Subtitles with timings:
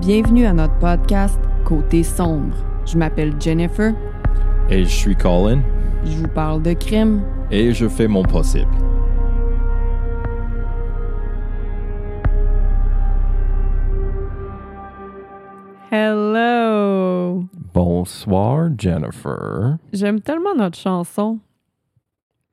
[0.00, 2.54] Bienvenue à notre podcast Côté sombre.
[2.84, 3.94] Je m'appelle Jennifer.
[4.68, 5.62] Et je suis Colin.
[6.04, 7.22] Je vous parle de crime.
[7.50, 8.70] Et je fais mon possible.
[15.90, 17.44] Hello!
[17.72, 19.78] Bonsoir, Jennifer.
[19.92, 21.38] J'aime tellement notre chanson.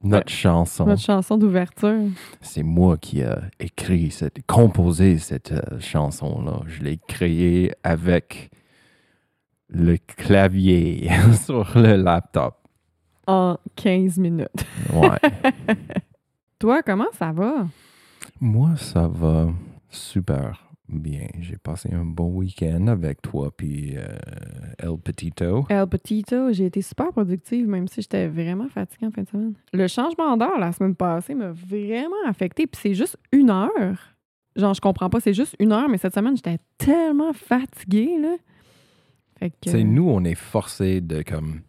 [0.04, 0.86] Notre chanson.
[0.86, 2.02] Notre chanson d'ouverture.
[2.42, 6.59] C'est moi qui ai écrit, cette, composé cette euh, chanson-là.
[6.68, 8.52] Je l'ai créée avec
[9.70, 11.09] le clavier
[11.46, 12.56] sur le laptop.
[13.28, 14.66] En 15 minutes.
[14.92, 15.20] Ouais.
[16.59, 17.66] Toi, comment ça va?
[18.42, 19.48] moi, ça va
[19.90, 21.28] super bien.
[21.39, 24.03] J'ai passé un bon week-end avec toi puis euh,
[24.80, 25.66] El Petito.
[25.70, 29.53] El Petito, j'ai été super productive, même si j'étais vraiment fatiguée en fin de semaine.
[29.73, 33.98] Le changement d'heure la semaine passée m'a vraiment affectée, puis c'est juste une heure.
[34.56, 38.36] Genre, je comprends pas, c'est juste une heure, mais cette semaine, j'étais tellement fatiguée, là.
[39.40, 39.72] Fait que.
[39.72, 41.62] C'est nous, on est forcés de comme.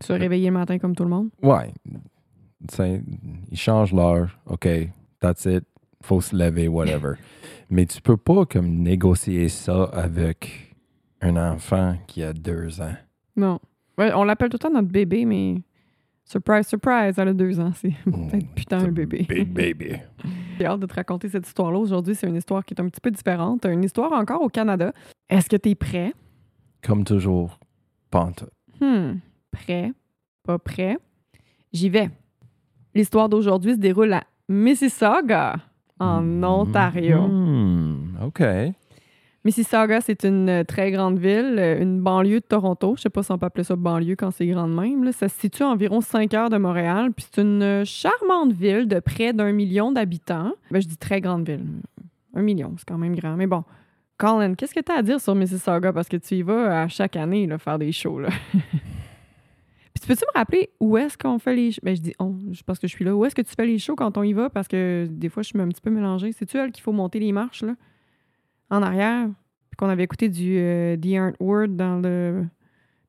[0.00, 1.28] Se réveiller le matin comme tout le monde.
[1.42, 1.74] Ouais.
[2.70, 3.02] C'est-
[3.50, 4.38] Ils changent l'heure.
[4.46, 4.66] OK,
[5.20, 5.64] that's it.
[6.02, 7.14] Faut se lever, whatever.
[7.70, 10.74] Mais tu peux pas comme négocier ça avec
[11.20, 12.94] un enfant qui a deux ans.
[13.36, 13.60] Non.
[13.96, 15.62] Ouais, on l'appelle tout le temps notre bébé, mais.
[16.24, 17.72] Surprise, surprise, elle a deux ans.
[17.74, 19.26] C'est peut-être putain un bébé.
[19.28, 19.96] Big baby.
[20.58, 21.78] J'ai hâte de te raconter cette histoire-là.
[21.78, 23.64] Aujourd'hui, c'est une histoire qui est un petit peu différente.
[23.64, 24.92] Une histoire encore au Canada.
[25.30, 26.12] Est-ce que tu es prêt?
[26.82, 27.58] Comme toujours,
[28.10, 28.50] pantoute.
[28.80, 29.14] Hmm.
[29.50, 29.92] Prêt?
[30.44, 30.98] Pas prêt?
[31.72, 32.10] J'y vais.
[32.94, 35.56] L'histoire d'aujourd'hui se déroule à Mississauga,
[36.00, 37.22] en Ontario.
[37.22, 38.42] Hmm, OK.
[39.44, 42.94] Mississauga, c'est une euh, très grande ville, euh, une banlieue de Toronto.
[42.96, 45.04] Je sais pas si on peut appeler ça banlieue quand c'est grand de même.
[45.04, 45.12] là.
[45.12, 47.12] Ça se situe à environ 5 heures de Montréal.
[47.16, 50.52] Puis c'est une euh, charmante ville de près d'un million d'habitants.
[50.70, 51.64] Ben, je dis très grande ville.
[52.34, 53.36] Un million, c'est quand même grand.
[53.36, 53.64] Mais bon,
[54.18, 55.92] Colin, qu'est-ce que tu as à dire sur Mississauga?
[55.92, 58.18] Parce que tu y vas à chaque année là, faire des shows.
[58.18, 58.28] Là.
[59.98, 61.80] Puis tu peux-tu me rappeler où est-ce qu'on fait les shows?
[61.82, 63.16] Ben, je dis on, je- parce que je suis là.
[63.16, 64.48] Où est-ce que tu fais les shows quand on y va?
[64.48, 66.30] Parce que des fois, je suis un petit peu mélangée.
[66.32, 67.74] C'est-tu elle qu'il faut monter les marches, là?
[68.70, 69.26] En arrière?
[69.70, 72.44] Puis qu'on avait écouté du euh, The Art Word dans le...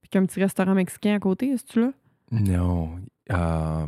[0.02, 1.92] Puis qu'un petit restaurant mexicain à côté, est-ce-tu là?
[2.32, 2.90] Non.
[3.32, 3.86] euh,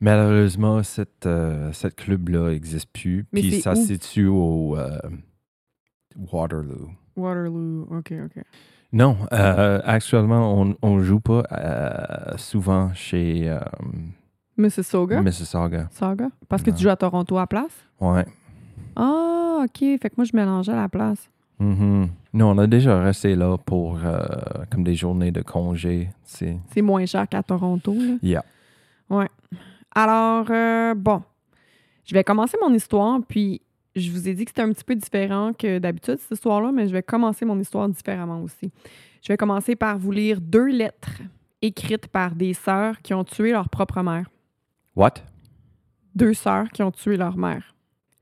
[0.00, 3.24] malheureusement, cette, euh, cette club-là n'existe plus.
[3.32, 4.98] Puis ça se situe au euh,
[6.16, 6.90] Waterloo.
[7.16, 7.86] Waterloo.
[7.90, 8.42] OK, OK.
[8.92, 13.60] Non, euh, actuellement, on on joue pas euh, souvent chez euh,
[14.56, 15.22] Mississauga?
[15.22, 15.86] Mississauga.
[15.90, 16.28] Saga?
[16.48, 16.76] Parce que Non.
[16.76, 17.72] tu joues à Toronto à place?
[18.00, 18.24] Ouais.
[18.96, 19.78] Ah, OK.
[19.78, 21.30] Fait que moi, je mélangeais à la place.
[21.60, 22.08] Mhm.
[22.32, 24.18] Non, on a déjà resté là pour euh,
[24.70, 26.08] comme des journées de congé.
[26.24, 28.14] C'est C'est moins cher qu'à Toronto, là.
[28.22, 28.44] yeah.
[29.94, 31.22] Alors, euh, bon,
[32.04, 33.60] je vais commencer mon histoire, puis
[33.96, 36.86] je vous ai dit que c'était un petit peu différent que d'habitude, cette histoire-là, mais
[36.86, 38.70] je vais commencer mon histoire différemment aussi.
[39.22, 41.20] Je vais commencer par vous lire deux lettres
[41.62, 44.30] écrites par des sœurs qui ont tué leur propre mère.
[44.96, 45.14] What?
[46.14, 47.74] Deux sœurs qui ont tué leur mère.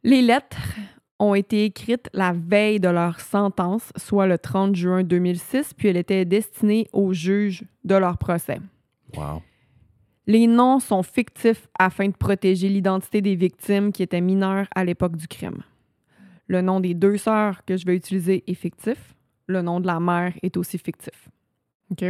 [0.03, 0.77] Les lettres
[1.19, 5.97] ont été écrites la veille de leur sentence, soit le 30 juin 2006, puis elles
[5.97, 8.61] étaient destinées au juge de leur procès.
[9.17, 9.43] Wow.
[10.29, 15.17] Les noms sont fictifs afin de protéger l'identité des victimes qui étaient mineures à l'époque
[15.17, 15.63] du crime.
[16.49, 19.15] Le nom des deux sœurs que je vais utiliser est fictif.
[19.47, 21.31] Le nom de la mère est aussi fictif.
[21.91, 22.05] OK?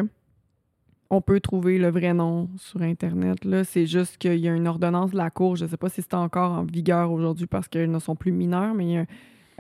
[1.11, 3.39] On peut trouver le vrai nom sur Internet.
[3.63, 5.55] C'est juste qu'il y a une ordonnance de la Cour.
[5.55, 8.33] Je ne sais pas si c'est encore en vigueur aujourd'hui parce qu'elles ne sont plus
[8.33, 9.07] mineures, mais il y a,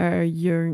[0.00, 0.70] euh, il y a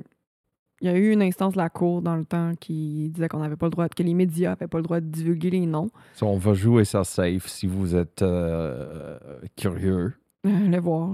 [0.81, 3.39] il y a eu une instance de la Cour dans le temps qui disait qu'on
[3.39, 5.91] n'avait pas le droit, que les médias n'avaient pas le droit de divulguer les noms.
[6.15, 9.19] So, on va jouer ça safe si vous êtes euh,
[9.57, 10.15] curieux.
[10.45, 11.11] Allez voir.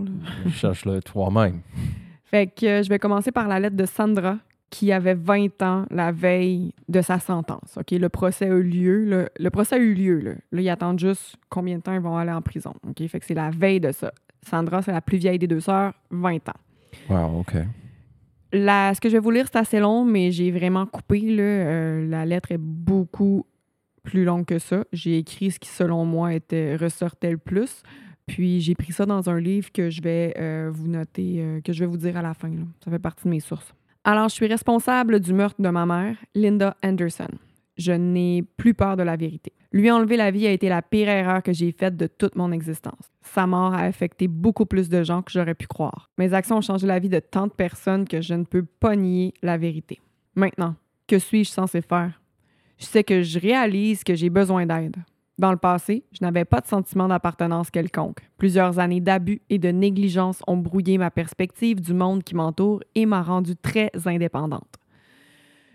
[0.53, 1.61] Cherche-le toi-même.
[2.25, 4.39] Fait que euh, je vais commencer par la lettre de Sandra,
[4.71, 7.77] qui avait 20 ans la veille de sa sentence.
[7.77, 9.05] OK, le procès a eu lieu.
[9.05, 10.21] Le, le procès a eu lieu.
[10.21, 10.33] Là.
[10.53, 12.73] Là, ils attendent juste combien de temps ils vont aller en prison.
[12.89, 14.13] OK, fait que c'est la veille de ça.
[14.49, 16.53] Sandra, c'est la plus vieille des deux sœurs, 20 ans.
[17.09, 17.57] Wow, OK.
[18.53, 21.23] La- ce que je vais vous lire, c'est assez long, mais j'ai vraiment coupé.
[21.39, 23.47] Euh, la lettre est beaucoup
[24.03, 24.85] plus longue que ça.
[24.93, 27.83] J'ai écrit ce qui, selon moi, était ressortait le plus.
[28.27, 31.73] Puis j'ai pris ça dans un livre que je vais euh, vous noter, euh, que
[31.73, 32.51] je vais vous dire à la fin.
[32.85, 33.75] Ça fait partie de mes sources.
[34.05, 37.29] Alors, je suis responsable du meurtre de ma mère, Linda Anderson.
[37.81, 39.55] Je n'ai plus peur de la vérité.
[39.73, 42.53] Lui enlever la vie a été la pire erreur que j'ai faite de toute mon
[42.53, 43.11] existence.
[43.23, 46.11] Sa mort a affecté beaucoup plus de gens que j'aurais pu croire.
[46.19, 48.97] Mes actions ont changé la vie de tant de personnes que je ne peux pas
[48.97, 49.99] nier la vérité.
[50.35, 50.75] Maintenant,
[51.07, 52.21] que suis-je censé faire?
[52.77, 54.97] Je sais que je réalise que j'ai besoin d'aide.
[55.39, 58.29] Dans le passé, je n'avais pas de sentiment d'appartenance quelconque.
[58.37, 63.07] Plusieurs années d'abus et de négligence ont brouillé ma perspective du monde qui m'entoure et
[63.07, 64.80] m'a rendue très indépendante.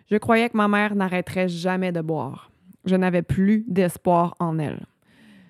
[0.09, 2.51] Je croyais que ma mère n'arrêterait jamais de boire.
[2.85, 4.85] Je n'avais plus d'espoir en elle.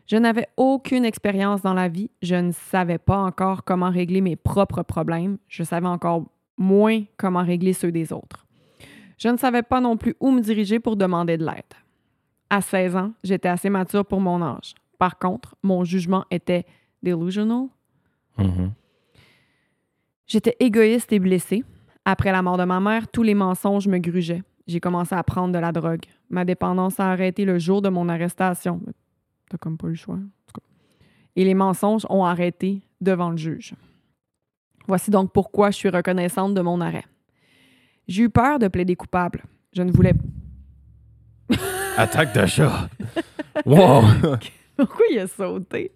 [0.07, 2.09] Je n'avais aucune expérience dans la vie.
[2.21, 5.37] Je ne savais pas encore comment régler mes propres problèmes.
[5.47, 6.25] Je savais encore
[6.57, 8.45] moins comment régler ceux des autres.
[9.17, 11.63] Je ne savais pas non plus où me diriger pour demander de l'aide.
[12.49, 14.75] À 16 ans, j'étais assez mature pour mon âge.
[14.99, 16.65] Par contre, mon jugement était
[17.01, 17.67] delusional.
[18.37, 18.71] Mhm.
[20.27, 21.63] J'étais égoïste et blessée.
[22.05, 24.43] Après la mort de ma mère, tous les mensonges me grugeaient.
[24.67, 26.05] J'ai commencé à prendre de la drogue.
[26.29, 28.81] Ma dépendance a arrêté le jour de mon arrestation.
[29.49, 30.15] T'as comme pas eu le choix.
[30.15, 30.65] en tout cas.
[31.35, 33.73] Et les mensonges ont arrêté devant le juge.
[34.87, 37.05] Voici donc pourquoi je suis reconnaissante de mon arrêt.
[38.07, 39.43] J'ai eu peur de plaider coupable.
[39.73, 40.13] Je ne voulais
[41.97, 42.89] Attaque de chat.
[43.65, 44.01] wow.
[44.77, 45.91] Pourquoi il a sauté?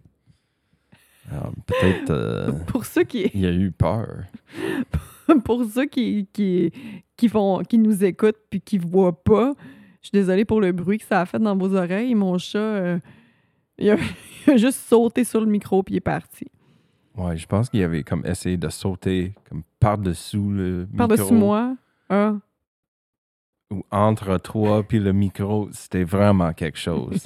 [1.30, 4.24] Alors, Peut-être euh, Pour ceux qui, il a eu peur.
[5.46, 6.72] pour ceux qui, qui,
[7.18, 9.54] qui, font, qui nous écoutent puis qui ne voient pas,
[10.02, 12.16] je suis désolée pour le bruit que ça a fait dans vos oreilles.
[12.16, 13.00] Mon chat, euh,
[13.78, 13.98] il, a,
[14.48, 16.46] il a juste sauté sur le micro puis il est parti.
[17.18, 21.36] Ouais, je pense qu'il avait comme essayé de sauter comme par-dessous le Par-dessus micro.
[21.36, 21.76] moi.
[22.10, 22.36] Ah,
[23.72, 25.70] Ou entre toi puis le micro.
[25.72, 27.24] C'était vraiment quelque chose.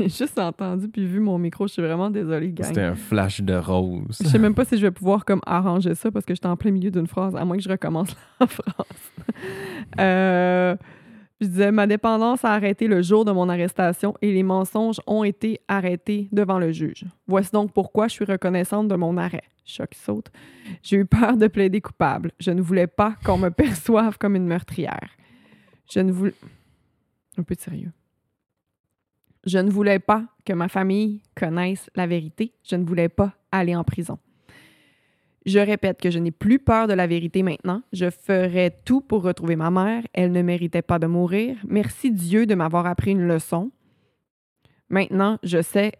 [0.00, 1.66] j'ai juste entendu puis vu mon micro.
[1.66, 2.66] Je suis vraiment désolée, gang.
[2.66, 4.18] C'était un flash de rose.
[4.22, 6.56] Je sais même pas si je vais pouvoir comme arranger ça parce que j'étais en
[6.56, 9.12] plein milieu d'une phrase, à moins que je recommence la phrase.
[10.00, 10.74] Euh,
[11.42, 15.24] je disais, ma dépendance a arrêté le jour de mon arrestation et les mensonges ont
[15.24, 17.04] été arrêtés devant le juge.
[17.26, 19.42] Voici donc pourquoi je suis reconnaissante de mon arrêt.
[19.66, 20.30] Choc qui saute.
[20.82, 22.32] J'ai eu peur de plaider coupable.
[22.40, 25.10] Je ne voulais pas qu'on me perçoive comme une meurtrière.
[25.90, 26.10] Je ne
[29.70, 29.98] voulais...
[29.98, 32.52] Pas que ma famille connaisse la vérité.
[32.62, 34.18] Je ne voulais pas aller en prison.
[35.44, 37.82] Je répète que je n'ai plus peur de la vérité maintenant.
[37.92, 40.04] Je ferai tout pour retrouver ma mère.
[40.12, 41.56] Elle ne méritait pas de mourir.
[41.66, 43.72] Merci Dieu de m'avoir appris une leçon.
[44.88, 45.92] Maintenant, je sais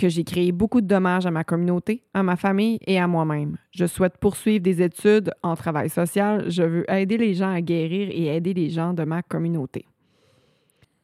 [0.00, 3.58] que j'ai créé beaucoup de dommages à ma communauté, à ma famille et à moi-même.
[3.70, 6.48] Je souhaite poursuivre des études en travail social.
[6.50, 9.84] Je veux aider les gens à guérir et aider les gens de ma communauté.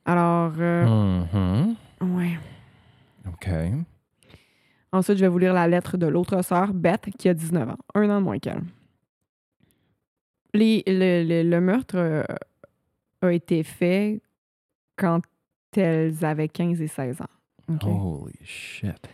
[0.06, 1.76] Alors, euh, Mhm.
[2.16, 2.38] ouais.
[3.28, 3.48] OK.
[4.92, 7.76] Ensuite, je vais vous lire la lettre de l'autre sœur, Beth, qui a 19 ans,
[7.94, 8.62] un an de moins qu'elle.
[10.54, 12.22] Les- le, le- le meurtre euh,
[13.20, 14.22] a été fait
[14.96, 15.20] quand
[15.76, 17.26] elles avaient 15 et 16 ans.
[17.68, 19.08] Holy shit.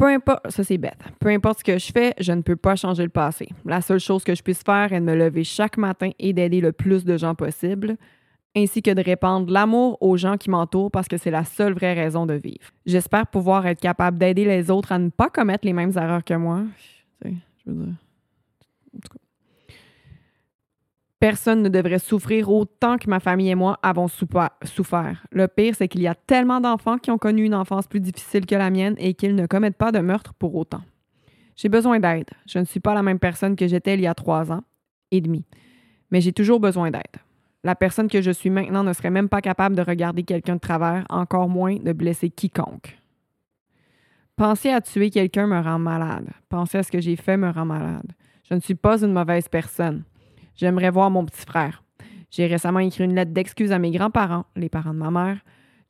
[0.00, 1.02] Peu importe, ça c'est bête.
[1.18, 3.48] Peu importe ce que je fais, je ne peux pas changer le passé.
[3.66, 6.62] La seule chose que je puisse faire est de me lever chaque matin et d'aider
[6.62, 7.96] le plus de gens possible,
[8.56, 11.92] ainsi que de répandre l'amour aux gens qui m'entourent parce que c'est la seule vraie
[11.92, 12.70] raison de vivre.
[12.86, 16.34] J'espère pouvoir être capable d'aider les autres à ne pas commettre les mêmes erreurs que
[16.34, 16.62] moi.
[17.22, 17.34] Tu sais,
[17.66, 17.94] je veux dire.
[18.96, 19.74] En tout cas.
[21.20, 25.26] Personne ne devrait souffrir autant que ma famille et moi avons souffert.
[25.30, 28.46] Le pire, c'est qu'il y a tellement d'enfants qui ont connu une enfance plus difficile
[28.46, 30.80] que la mienne et qu'ils ne commettent pas de meurtre pour autant.
[31.56, 32.30] J'ai besoin d'aide.
[32.46, 34.62] Je ne suis pas la même personne que j'étais il y a trois ans
[35.10, 35.44] et demi,
[36.10, 37.02] mais j'ai toujours besoin d'aide.
[37.64, 40.60] La personne que je suis maintenant ne serait même pas capable de regarder quelqu'un de
[40.60, 42.96] travers, encore moins de blesser quiconque.
[44.36, 46.30] Penser à tuer quelqu'un me rend malade.
[46.48, 48.10] Penser à ce que j'ai fait me rend malade.
[48.48, 50.04] Je ne suis pas une mauvaise personne.
[50.60, 51.82] J'aimerais voir mon petit frère.
[52.30, 55.38] J'ai récemment écrit une lettre d'excuse à mes grands-parents, les parents de ma mère.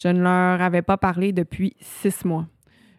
[0.00, 2.46] Je ne leur avais pas parlé depuis six mois.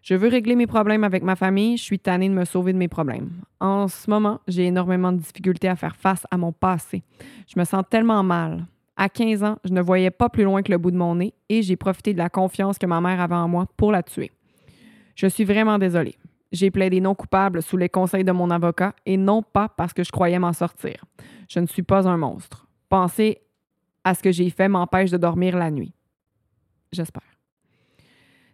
[0.02, 1.78] Je veux régler mes problèmes avec ma famille.
[1.78, 3.30] Je suis tannée de me sauver de mes problèmes.
[3.58, 7.04] En ce moment, j'ai énormément de difficultés à faire face à mon passé.
[7.48, 8.66] Je me sens tellement mal.
[8.98, 11.32] À 15 ans, je ne voyais pas plus loin que le bout de mon nez
[11.48, 14.30] et j'ai profité de la confiance que ma mère avait en moi pour la tuer.
[15.14, 16.18] Je suis vraiment désolée.
[16.52, 20.04] J'ai plaidé non coupable sous les conseils de mon avocat et non pas parce que
[20.04, 21.04] je croyais m'en sortir.
[21.48, 22.68] Je ne suis pas un monstre.
[22.88, 23.40] Penser
[24.04, 25.94] à ce que j'ai fait m'empêche de dormir la nuit.
[26.92, 27.22] J'espère.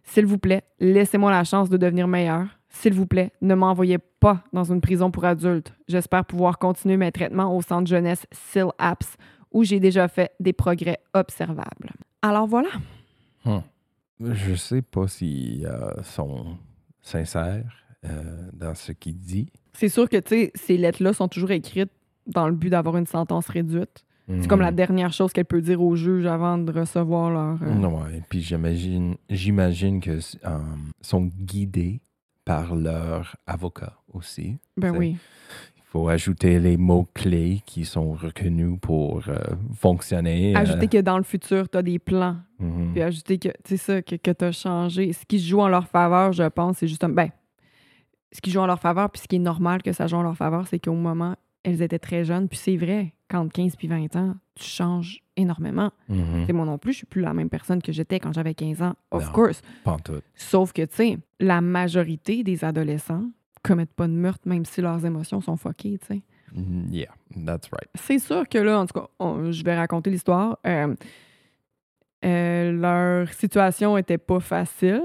[0.03, 2.47] S'il vous plaît, laissez-moi la chance de devenir meilleur.
[2.69, 5.73] S'il vous plaît, ne m'envoyez pas dans une prison pour adultes.
[5.87, 9.17] J'espère pouvoir continuer mes traitements au centre jeunesse SIL Apps
[9.51, 11.91] où j'ai déjà fait des progrès observables.
[12.21, 12.69] Alors voilà.
[14.21, 16.57] Je sais pas s'ils euh, sont
[17.01, 19.47] sincères dans ce qu'ils disent.
[19.73, 20.17] C'est sûr que,
[20.55, 21.91] ces lettres-là sont toujours écrites
[22.27, 24.03] dans le but d'avoir une sentence réduite.
[24.41, 27.63] C'est comme la dernière chose qu'elle peut dire au juge avant de recevoir leur.
[27.63, 28.21] euh, Non, ouais.
[28.29, 30.57] Puis j'imagine, j'imagine que euh,
[31.01, 31.99] sont guidés
[32.45, 34.57] par leur avocat aussi.
[34.77, 35.17] Ben oui.
[35.77, 39.35] Il faut ajouter les mots-clés qui sont reconnus pour euh,
[39.73, 40.55] fonctionner.
[40.55, 42.37] euh, Ajouter que dans le futur, tu as des plans.
[42.59, 42.91] mhm.
[42.93, 45.11] Puis ajouter que, tu sais ça, que, que tu as changé.
[45.11, 47.15] Ce qui se joue en leur faveur, je pense, c'est justement.
[47.15, 47.29] Ben,
[48.31, 50.21] ce qui joue en leur faveur, puis ce qui est normal que ça joue en
[50.23, 52.47] leur faveur, c'est qu'au moment, elles étaient très jeunes.
[52.47, 55.91] Puis c'est vrai, quand 15 puis 20 ans, tu changes énormément.
[56.45, 58.81] C'est moi non plus, je suis plus la même personne que j'étais quand j'avais 15
[58.81, 59.31] ans, of Non.
[59.31, 59.61] course.
[59.83, 60.21] Pas en tout.
[60.35, 63.25] Sauf que, tu sais, la majorité des adolescents
[63.63, 66.21] commettent pas de meurtre, même si leurs émotions sont fuckées, tu sais.
[66.53, 67.09] Mm, Yeah,
[67.45, 67.89] that's right.
[67.95, 70.57] C'est sûr que là, en tout cas, on- je vais raconter l'histoire.
[70.65, 70.95] Euh,
[72.25, 75.01] euh, leur situation était pas facile,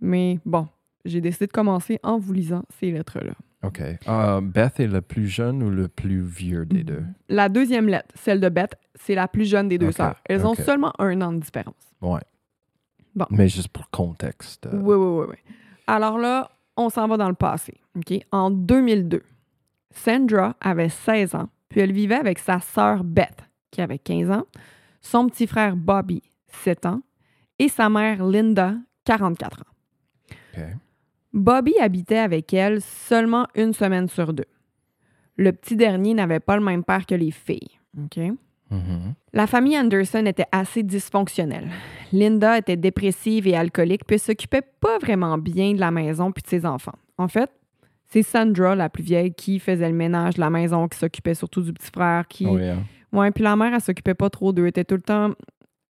[0.00, 0.66] mais bon,
[1.04, 3.34] j'ai décidé de commencer en vous lisant ces lettres-là.
[3.62, 3.80] OK.
[4.08, 7.02] Euh, Beth est le plus jeune ou le plus vieux des deux?
[7.28, 10.20] La deuxième lettre, celle de Beth, c'est la plus jeune des deux sœurs.
[10.26, 11.74] Elles ont seulement un an de différence.
[12.02, 12.20] Ouais.
[13.14, 13.26] Bon.
[13.30, 14.66] Mais juste pour contexte.
[14.66, 15.52] euh, Oui, oui, oui, oui.
[15.86, 17.74] Alors là, on s'en va dans le passé.
[17.96, 18.12] OK?
[18.32, 19.22] En 2002,
[19.92, 24.44] Sandra avait 16 ans, puis elle vivait avec sa sœur Beth, qui avait 15 ans,
[25.00, 27.00] son petit frère Bobby, 7 ans,
[27.58, 30.34] et sa mère Linda, 44 ans.
[30.56, 30.62] OK.
[31.34, 34.46] Bobby habitait avec elle seulement une semaine sur deux.
[35.36, 37.78] Le petit dernier n'avait pas le même père que les filles.
[38.70, 39.14] Mhm.
[39.32, 41.68] La famille Anderson était assez dysfonctionnelle.
[42.12, 46.48] Linda était dépressive et alcoolique, puis s'occupait pas vraiment bien de la maison puis de
[46.48, 46.94] ses enfants.
[47.18, 47.50] En fait,
[48.06, 51.62] c'est Sandra, la plus vieille, qui faisait le ménage de la maison, qui s'occupait surtout
[51.62, 52.46] du petit frère, qui...
[52.46, 52.76] Oh, yeah.
[53.12, 54.62] Ouais, puis la mère, elle s'occupait pas trop d'eux.
[54.62, 55.32] Elle était tout le temps...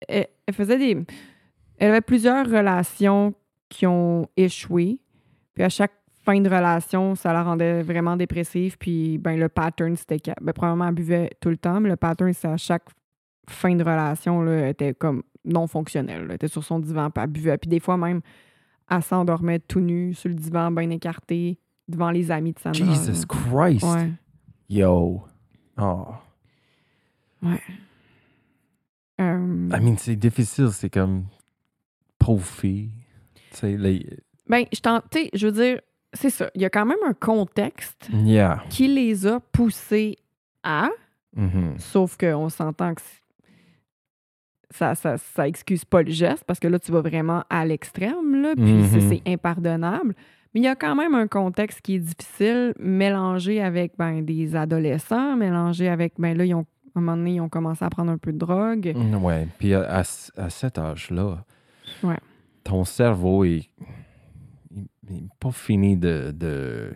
[0.07, 0.97] Elle, elle faisait des...
[1.77, 3.33] Elle avait plusieurs relations
[3.67, 4.99] qui ont échoué.
[5.55, 5.93] Puis à chaque
[6.23, 8.77] fin de relation, ça la rendait vraiment dépressive.
[8.77, 10.31] Puis ben, le pattern, c'était que...
[10.41, 12.85] Ben, premièrement, elle buvait tout le temps, mais le pattern, c'est à chaque
[13.47, 16.25] fin de relation, là, elle était comme non fonctionnelle.
[16.27, 17.57] Elle était sur son divan, puis elle buvait.
[17.57, 18.21] Puis des fois même,
[18.89, 22.93] elle s'endormait tout nue sur le divan, bien écarté, devant les amis de Sandra.
[22.93, 23.25] Jesus là.
[23.27, 23.83] Christ.
[23.83, 24.11] Ouais.
[24.69, 25.23] Yo.
[25.77, 26.07] Oh.
[29.21, 30.69] Euh, I mean, c'est difficile.
[30.71, 31.25] C'est comme
[32.17, 32.91] pauvre fille.
[33.51, 34.19] Tu sais, les...
[34.47, 35.81] Ben, je t'en- tu sais, je veux dire,
[36.13, 36.49] c'est ça.
[36.55, 38.63] Il y a quand même un contexte Yeah.
[38.69, 40.17] qui les a poussés
[40.63, 40.89] à,
[41.35, 41.75] Mhm.
[41.77, 43.01] sauf qu'on s'entend que
[44.71, 48.41] ça, ça, ça excuse pas le geste parce que là, tu vas vraiment à l'extrême,
[48.41, 49.09] là, puis c'est- Mhm.
[49.09, 50.15] c'est impardonnable.
[50.53, 54.55] Mais il y a quand même un contexte qui est difficile, mélangé avec ben, des
[54.55, 57.89] adolescents, mélangé avec, ben là, ils ont, à un moment donné, ils ont commencé à
[57.89, 58.93] prendre un peu de drogue.
[58.95, 59.47] Mm, Ouais.
[59.59, 60.01] Puis à,
[60.37, 61.43] à cet âge-là,
[62.03, 62.17] Ouais.
[62.63, 63.69] ton cerveau est
[65.39, 66.93] pas fini de, de,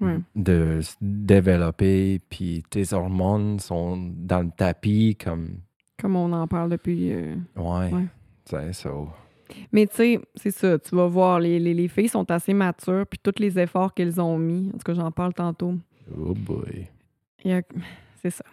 [0.00, 0.18] Ouais.
[0.34, 2.20] de se développer.
[2.28, 5.58] Puis tes hormones sont dans le tapis comme.
[5.98, 7.12] Comme on en parle depuis.
[7.12, 7.92] euh, Ouais.
[7.92, 8.06] Ouais.
[8.44, 9.08] Tu sais, so-
[9.72, 13.06] Mais tu sais, c'est ça, tu vas voir, les, les, les filles sont assez matures,
[13.06, 15.74] puis tous les efforts qu'elles ont mis, en tout cas, j'en parle tantôt.
[16.18, 16.88] Oh boy.
[18.22, 18.44] C'est ça.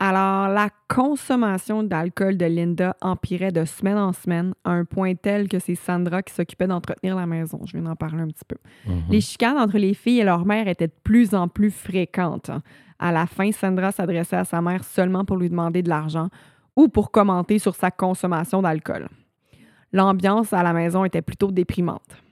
[0.00, 5.48] Alors, la consommation d'alcool de Linda empirait de semaine en semaine à un point tel
[5.48, 7.60] que c'est Sandra qui s'occupait d'entretenir la maison.
[7.66, 8.56] Je viens d'en parler un petit peu.
[8.86, 9.02] Mhm.
[9.10, 12.52] Les chicanes entre les filles et leur mère étaient de plus en plus fréquentes.
[13.00, 16.28] À la fin, Sandra s'adressait à sa mère seulement pour lui demander de l'argent
[16.76, 19.08] ou pour commenter sur sa consommation d'alcool.
[19.92, 22.22] L'ambiance à la maison était plutôt déprimante.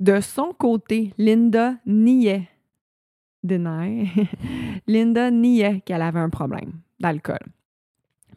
[0.00, 2.48] De son côté, Linda niait.
[3.44, 4.10] Deny.
[4.86, 7.38] Linda niait qu'elle avait un problème d'alcool.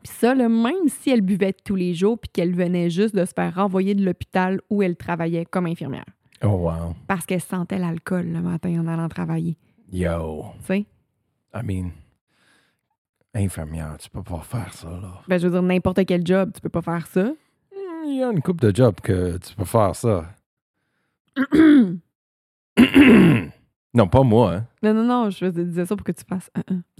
[0.03, 3.25] Puis ça, là, même si elle buvait tous les jours puis qu'elle venait juste de
[3.25, 6.05] se faire renvoyer de l'hôpital où elle travaillait comme infirmière
[6.43, 6.93] Oh wow.
[7.07, 9.57] parce qu'elle sentait l'alcool le matin en allant travailler.
[9.91, 10.45] Yo.
[10.59, 10.85] Tu sais?
[11.55, 11.89] I mean,
[13.33, 15.21] infirmière, tu peux pas faire ça, là.
[15.27, 17.23] Ben, je veux dire, n'importe quel job, tu peux pas faire ça.
[17.23, 20.25] Mm, Il y a une coupe de jobs que tu peux faire ça.
[23.97, 24.65] non, pas moi, hein.
[24.83, 26.49] Non, non, non, je disais ça pour que tu fasses.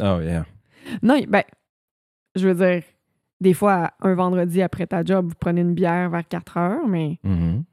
[0.02, 0.46] Oh, yeah.
[1.02, 1.44] Non, ben,
[2.36, 2.84] je veux dire,
[3.40, 7.20] des fois, un vendredi après ta job, vous prenez une bière vers 4 heures, mais
[7.24, 7.64] Mhm.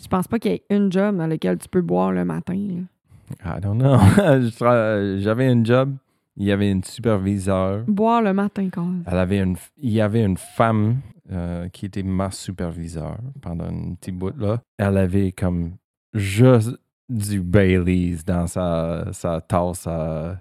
[0.00, 2.54] Je pense pas qu'il y ait une job dans laquelle tu peux boire le matin.
[2.54, 3.56] là.
[3.56, 3.98] I don't know.
[5.18, 5.96] J'avais un job,
[6.36, 7.82] il y avait une superviseur.
[7.88, 9.02] Boire le matin quand même.
[9.06, 10.98] Elle avait une, il y avait une femme
[11.32, 14.60] euh, qui était ma superviseure pendant un petit bout là.
[14.78, 15.72] Elle avait comme
[16.14, 16.78] juste
[17.08, 19.86] du Baileys dans sa, sa tasse.
[19.86, 20.38] à-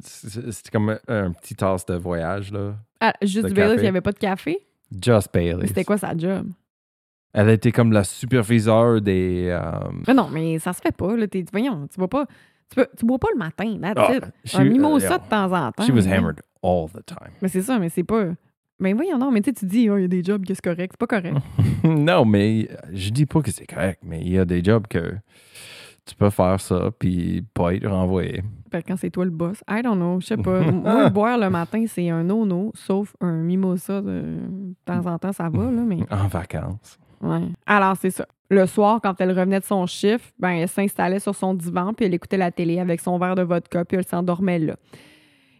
[0.00, 2.74] C'était comme un, petit tasse de voyage là.
[3.00, 4.58] Ah, juste du Baileys, il n'y avait pas de café?
[4.92, 5.68] Just Mais Baileys.
[5.68, 6.48] C'était quoi sa job?
[7.32, 9.48] Elle était comme la superviseure des.
[9.50, 9.60] euh,
[10.06, 11.16] Ah non, mais ça se fait pas.
[11.16, 11.26] Là.
[11.26, 12.26] T'es- voyons, tu bois pas.
[12.70, 13.78] Tu, peux, tu bois pas le matin.
[13.80, 14.22] That's
[14.54, 15.18] ah, Un mimosa yeah.
[15.18, 15.84] de temps en temps.
[15.84, 16.16] She was là.
[16.16, 17.30] hammered all the time.
[17.42, 18.28] Mais c'est ça, mais c'est pas.
[18.78, 20.52] Mais voyons, non, mais tu sais, tu dis, oh, il y a des jobs que
[20.54, 20.94] c'est correct.
[20.98, 21.36] C'est pas correct.
[21.84, 25.14] non, mais je dis pas que c'est correct, mais il y a des jobs que
[26.06, 28.42] tu peux faire ça puis pas être renvoyé.
[28.70, 30.60] Que quand c'est toi le boss, I don't know, je sais pas.
[30.72, 35.32] Moi, boire le matin, c'est un no-no, sauf un mimosa de, de temps en temps,
[35.32, 35.98] ça va, là, mais.
[36.10, 36.98] En vacances.
[37.20, 37.48] Ouais.
[37.66, 38.26] Alors, c'est ça.
[38.48, 42.06] Le soir, quand elle revenait de son chiffre, ben, elle s'installait sur son divan, puis
[42.06, 44.76] elle écoutait la télé avec son verre de vodka, puis elle s'endormait là.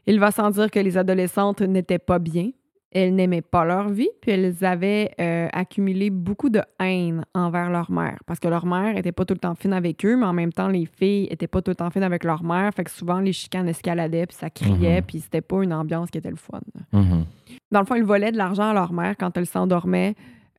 [0.06, 2.50] Il va sans dire que les adolescentes n'étaient pas bien.
[2.92, 7.90] Elles n'aimaient pas leur vie, puis elles avaient euh, accumulé beaucoup de haine envers leur
[7.90, 8.18] mère.
[8.26, 10.52] Parce que leur mère était pas tout le temps fine avec eux, mais en même
[10.52, 12.72] temps, les filles étaient pas tout le temps fines avec leur mère.
[12.74, 15.06] Fait que souvent, les chicanes escaladaient, puis ça criait, Mhm.
[15.06, 16.60] puis c'était pas une ambiance qui était le fun.
[16.92, 17.24] Mhm.
[17.72, 20.14] Dans le fond, ils volaient de l'argent à leur mère quand elle s'endormait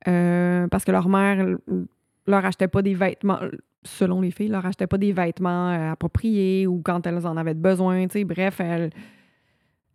[0.06, 1.44] euh, parce que leur mère
[2.26, 3.38] leur achetait pas des vêtements,
[3.82, 7.54] selon les filles, leur achetait pas des vêtements euh, appropriés ou quand elles en avaient
[7.54, 8.06] besoin.
[8.06, 8.24] tu sais.
[8.24, 8.60] Bref,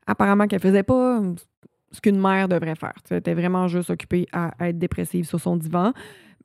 [0.07, 1.21] apparemment qu'elle faisait pas
[1.93, 2.93] ce qu'une mère devrait faire.
[3.09, 5.93] Elle était vraiment juste occupée à, à être dépressive sur son divan.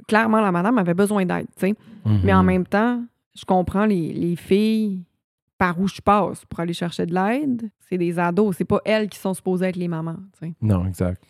[0.06, 1.46] Clairement, la madame avait besoin d'aide.
[1.56, 1.74] tu sais.
[2.22, 3.02] Mais en même temps,
[3.34, 5.02] je comprends les, les filles
[5.58, 7.68] par où je passe pour aller chercher de l'aide.
[7.88, 8.56] C'est des ados.
[8.56, 10.16] C'est pas elles qui sont supposées être les mamans.
[10.38, 10.54] tu sais.
[10.62, 11.20] Non, exact.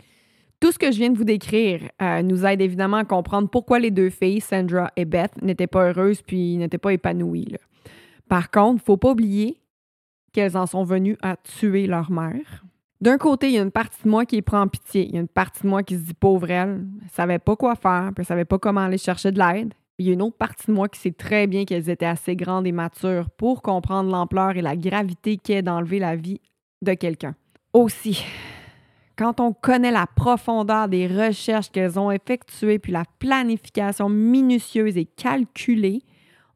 [0.60, 3.78] Tout ce que je viens de vous décrire euh, nous aide évidemment à comprendre pourquoi
[3.78, 7.46] les deux filles, Sandra et Beth, n'étaient pas heureuses puis n'étaient pas épanouies.
[7.52, 7.58] là.
[8.28, 9.60] Par contre, faut pas oublier
[10.32, 12.64] qu'elles en sont venues à tuer leur mère.
[13.00, 15.06] D'un côté, il y a une partie de moi qui prend pitié.
[15.06, 17.54] Il y a une partie de moi qui se dit pauvre elle, elle savait pas
[17.54, 19.73] quoi faire, puis elle savait pas comment aller chercher de l'aide.
[19.99, 22.34] Il y a une autre partie de moi qui sait très bien qu'elles étaient assez
[22.34, 26.41] grandes et matures pour comprendre l'ampleur et la gravité qu'est d'enlever la vie
[26.82, 27.37] de quelqu'un.
[27.73, 28.25] Aussi,
[29.17, 35.04] quand on connaît la profondeur des recherches qu'elles ont effectuées, puis la planification minutieuse et
[35.04, 36.02] calculée,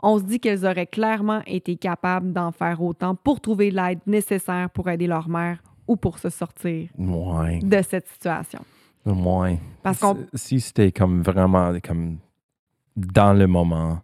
[0.01, 4.71] on se dit qu'elles auraient clairement été capables d'en faire autant pour trouver l'aide nécessaire
[4.71, 7.59] pour aider leur mère ou pour se sortir Ouais.
[7.61, 8.61] de cette situation?
[9.05, 9.59] Ouais.
[9.83, 12.19] Parce qu'on Si c'était comme vraiment comme
[12.97, 14.01] dans le moment,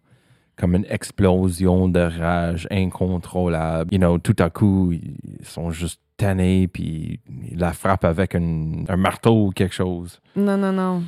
[0.57, 6.67] comme une explosion de rage incontrôlable, you know, tout à coup, ils sont juste tannés,
[6.69, 7.21] puis
[7.51, 10.21] ils la frappent avec un, un marteau ou quelque chose.
[10.35, 11.03] Non, non, non.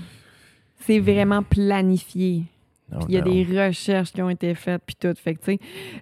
[0.80, 2.44] C'est vraiment planifié.
[2.94, 5.12] Oh, il y a des recherches qui ont été faites, puis tout.
[5.16, 5.52] Fait que,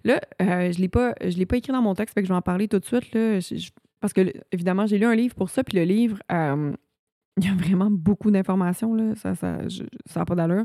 [0.05, 2.43] là, euh, je je l'ai pas écrit dans mon texte, fait que je vais en
[2.43, 3.41] parler tout de suite, là.
[3.41, 6.73] Je- je- parce que, évidemment, j'ai lu un livre pour ça, puis le livre, euh,
[7.37, 9.15] il y a vraiment beaucoup d'informations, là.
[9.17, 9.59] Ça n'a ça,
[10.07, 10.65] ça pas d'allure.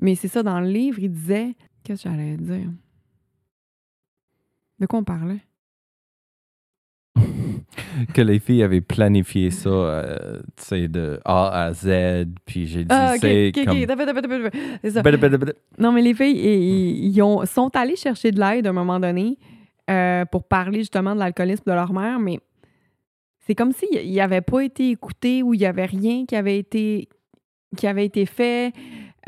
[0.00, 1.54] Mais c'est ça, dans le livre, il disait...
[1.84, 2.68] Qu'est-ce que j'allais dire?
[4.78, 5.40] De quoi on parlait?
[8.14, 12.84] que les filles avaient planifié ça, euh, tu sais, de A à Z, puis j'ai
[12.84, 13.64] dit, Ah, c'est comme...
[13.64, 15.02] Ça.
[15.02, 15.52] Bada, bada, bada.
[15.78, 19.00] Non, mais les filles, ils, ils ont, sont allées chercher de l'aide à un moment
[19.00, 19.38] donné
[19.90, 22.38] euh, pour parler justement de l'alcoolisme de leur mère, mais
[23.46, 27.08] c'est comme s'ils n'avaient pas été écoutés ou il n'y avait rien qui avait été,
[27.76, 28.72] qui avait été fait.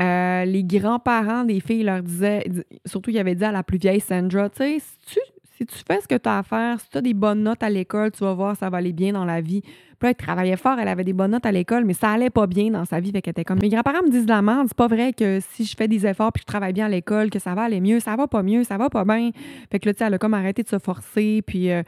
[0.00, 3.78] Euh, les grands-parents des filles leur disaient, di- surtout ils avaient dit à la plus
[3.78, 6.98] vieille Sandra, tu sais, si tu, fais ce que tu as à faire, si tu
[6.98, 9.40] as des bonnes notes à l'école, tu vas voir, ça va aller bien dans la
[9.40, 9.62] vie.
[9.62, 12.48] Puis elle travaillait fort, elle avait des bonnes notes à l'école, mais ça allait pas
[12.48, 13.12] bien dans sa vie.
[13.12, 15.64] Fait qu'elle était comme, mes grands-parents me disent la merde, c'est pas vrai que si
[15.64, 17.80] je fais des efforts puis que je travaille bien à l'école, que ça va aller
[17.80, 19.30] mieux, ça va pas mieux, ça va pas bien.
[19.70, 21.84] Fait que là, tu sais, elle a comme arrêté de se forcer, puis euh,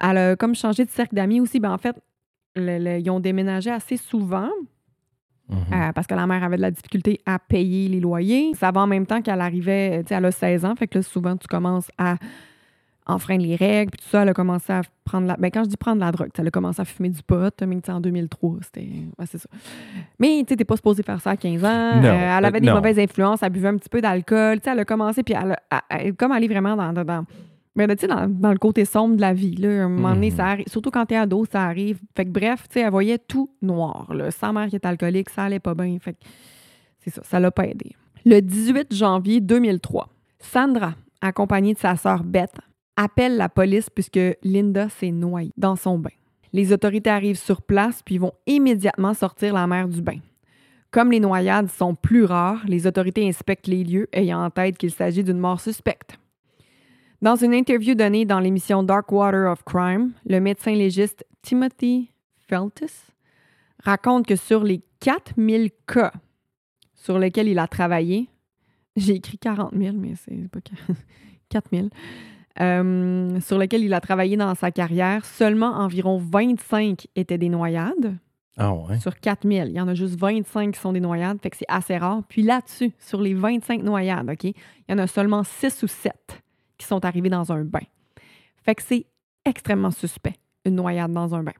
[0.00, 1.60] elle a comme changé de cercle d'amis aussi.
[1.60, 1.96] Ben en fait,
[2.56, 4.48] le- le- ils ont déménagé assez souvent
[5.48, 5.56] Mhm.
[5.72, 8.52] euh, parce que la mère avait de la difficulté à payer les loyers.
[8.54, 10.98] Ça va en même temps qu'elle arrivait, tu sais, elle a 16 ans, fait que
[10.98, 12.16] là, souvent, tu commences à
[13.06, 15.36] enfreindre les règles, puis tout ça, elle a commencé à prendre la...
[15.36, 17.74] Ben, quand je dis prendre la drogue, elle a commencé à fumer du pot, mais
[17.76, 18.88] tu sais, en 2003, c'était...
[19.18, 19.48] ouais, c'est ça.
[20.20, 21.96] Mais, tu sais, t'es pas supposé faire ça à 15 ans.
[22.00, 22.74] Non, Euh, elle avait euh, des non.
[22.74, 25.52] mauvaises influences, elle buvait un petit peu d'alcool, tu sais, elle a commencé, puis elle,
[25.70, 26.92] a- elle- elle- comme elle est vraiment dans...
[26.92, 27.24] dans,
[27.76, 29.88] dans- ben, tu sais, dans, dans le côté sombre de la vie, là, à un
[29.88, 30.36] moment donné, Mhm.
[30.36, 31.98] ça arrive, surtout quand t'es ado, ça arrive.
[32.16, 34.30] Fait que bref, tu sais, elle voyait tout noir, là.
[34.30, 35.96] Sa mère qui est alcoolique, ça allait pas bien.
[36.00, 36.18] Fait que
[36.98, 37.94] c'est ça, ça l'a pas aidé.
[38.26, 42.54] Le 18 janvier 2003, Sandra, accompagnée de sa sœur Beth,
[42.96, 46.10] appelle la police puisque Linda s'est noyée dans son bain.
[46.52, 50.18] Les autorités arrivent sur place puis vont immédiatement sortir la mère du bain.
[50.90, 54.90] Comme les noyades sont plus rares, les autorités inspectent les lieux, ayant en tête qu'il
[54.90, 56.18] s'agit d'une mort suspecte.
[57.22, 62.10] Dans une interview donnée dans l'émission Dark Water of Crime, le médecin légiste Timothy
[62.48, 63.12] Feltis
[63.84, 66.12] raconte que sur les 4000 cas
[66.94, 68.30] sur lesquels il a travaillé,
[68.96, 70.60] j'ai écrit 40 000, mais c'est pas
[71.50, 71.90] 4000,
[72.60, 78.16] euh, sur lesquels il a travaillé dans sa carrière, seulement environ 25 étaient des noyades.
[78.56, 78.98] Ah ouais?
[78.98, 81.68] Sur 4000, il y en a juste 25 qui sont des noyades, fait que c'est
[81.68, 82.22] assez rare.
[82.30, 84.54] Puis là-dessus, sur les 25 noyades, OK, il
[84.88, 86.14] y en a seulement 6 ou 7
[86.80, 87.86] qui sont arrivés dans un bain.
[88.62, 89.06] Fait que c'est
[89.44, 91.52] extrêmement suspect, une noyade dans un bain.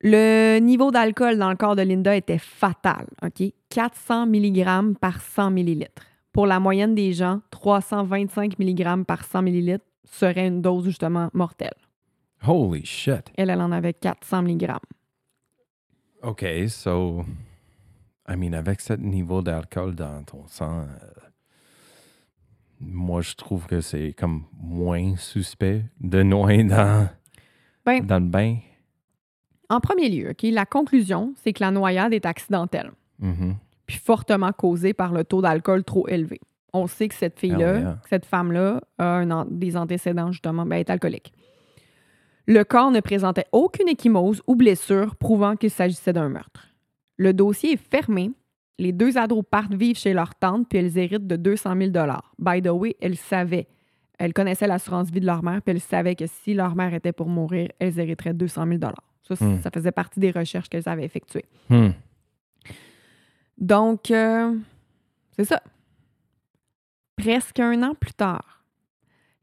[0.00, 3.52] Le niveau d'alcool dans le corps de Linda était fatal, OK?
[3.70, 5.88] 400 mg par 100 ml.
[6.32, 11.74] Pour la moyenne des gens, 325 mg par 100 ml serait une dose justement mortelle.
[12.46, 13.30] Holy shit.
[13.36, 14.72] Elle, elle en avait 400 mg.
[16.22, 17.24] OK, so,
[18.28, 20.84] I mean, avec ce niveau d'alcool dans ton sang, euh,
[22.80, 27.08] moi, je trouve que c'est comme moins suspect de noyer dans,
[27.84, 28.56] Ben, dans le bain.
[29.70, 33.56] En premier lieu, OK, la conclusion, c'est que la noyade est accidentelle, Mhm.
[33.86, 36.40] puis fortement causée par le taux d'alcool trop élevé.
[36.72, 37.98] On sait que cette fille-là, yeah.
[38.02, 41.32] que cette femme-là, a un des antécédents, justement, ben, est alcoolique.
[42.46, 46.68] Le corps ne présentait aucune échymose ou blessure prouvant qu'il s'agissait d'un meurtre.
[47.16, 48.32] Le dossier est fermé.
[48.78, 51.92] Les deux ados partent vivre chez leur tante, puis elles héritent de 200 000
[52.38, 53.68] By the way, elles savaient,
[54.18, 57.12] elles connaissaient l'assurance vie de leur mère, puis elles savaient que si leur mère était
[57.12, 58.80] pour mourir, elles hériteraient 200 000
[59.22, 59.60] Ça, Hmm.
[59.60, 61.44] ça faisait partie des recherches qu'elles avaient effectuées.
[61.70, 61.90] Hmm.
[63.58, 64.56] Donc, euh,
[65.36, 65.62] c'est ça.
[67.16, 68.64] Presque un an plus tard,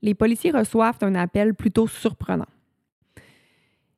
[0.01, 2.47] les policiers reçoivent un appel plutôt surprenant.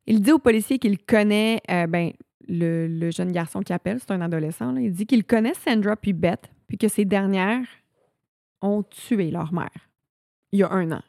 [0.05, 2.11] Il dit au policier qu'il connaît, euh, ben,
[2.47, 5.95] le, le jeune garçon qui appelle, c'est un adolescent, là, il dit qu'il connaît Sandra
[5.95, 7.65] puis Beth, puis que ces dernières
[8.61, 9.89] ont tué leur mère
[10.53, 11.01] il y a un an.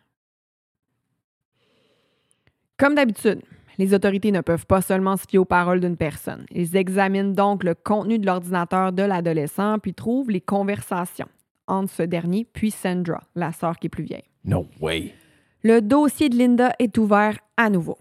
[2.76, 3.42] Comme d'habitude,
[3.78, 6.46] les autorités ne peuvent pas seulement se fier aux paroles d'une personne.
[6.50, 11.28] Ils examinent donc le contenu de l'ordinateur de l'adolescent puis trouvent les conversations
[11.66, 14.28] entre ce dernier puis Sandra, la sœur qui est plus vieille.
[14.44, 15.14] No way.
[15.62, 17.96] Le dossier de Linda est ouvert à nouveau.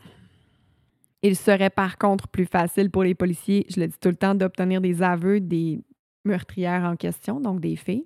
[1.24, 4.36] Il serait par contre plus facile pour les policiers, je le dis tout le temps,
[4.36, 5.82] d'obtenir des aveux des
[6.26, 8.06] meurtrières en question, donc des filles.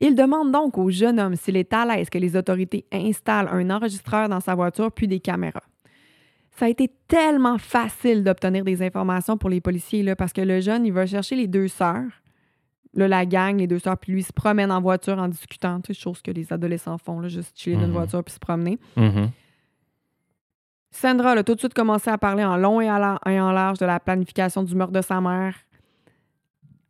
[0.00, 3.70] Ils demandent donc au jeune homme s'il est à l'aise que les autorités installent un
[3.70, 5.62] enregistreur dans sa voiture puis des caméras.
[6.50, 10.60] Ça a été tellement facile d'obtenir des informations pour les policiers là, parce que le
[10.60, 12.10] jeune, il va chercher les deux sœurs.
[12.94, 15.92] Là, la gang, les deux sœurs, puis lui, se promène en voiture en discutant, tu
[15.92, 17.92] sais, chose que les adolescents font, là, juste chiller dans une Mhm.
[17.92, 18.78] voiture puis se promener.
[18.96, 19.30] Mhm.
[20.90, 24.00] Sandra a tout de suite commencé à parler en long et, en large de la
[24.00, 25.54] planification du meurtre de sa mère.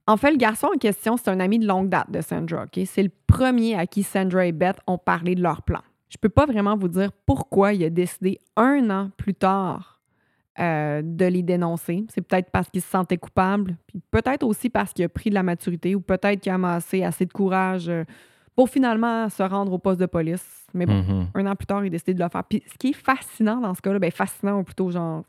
[0.06, 2.66] En fait, le garçon en question, c'est un ami de longue date de Sandra.
[2.84, 5.80] C'est le premier à qui Sandra et Beth ont parlé de leur plan.
[6.08, 10.00] Je peux pas vraiment vous dire pourquoi il a décidé un an plus tard
[10.60, 12.06] euh, de les dénoncer.
[12.08, 15.34] C'est peut-être parce qu'il se sentait coupable, puis peut-être aussi parce qu'il a pris de
[15.34, 18.04] la maturité ou peut-être qu'il a amassé assez de courage euh,
[18.56, 20.66] pour finalement se rendre au poste de police.
[20.74, 21.28] Mais bon, Mhm.
[21.34, 22.42] un an plus tard, il a décidé de le faire.
[22.44, 25.24] Puis ce qui est fascinant dans ce cas-là, ben fascinant ou plutôt genre,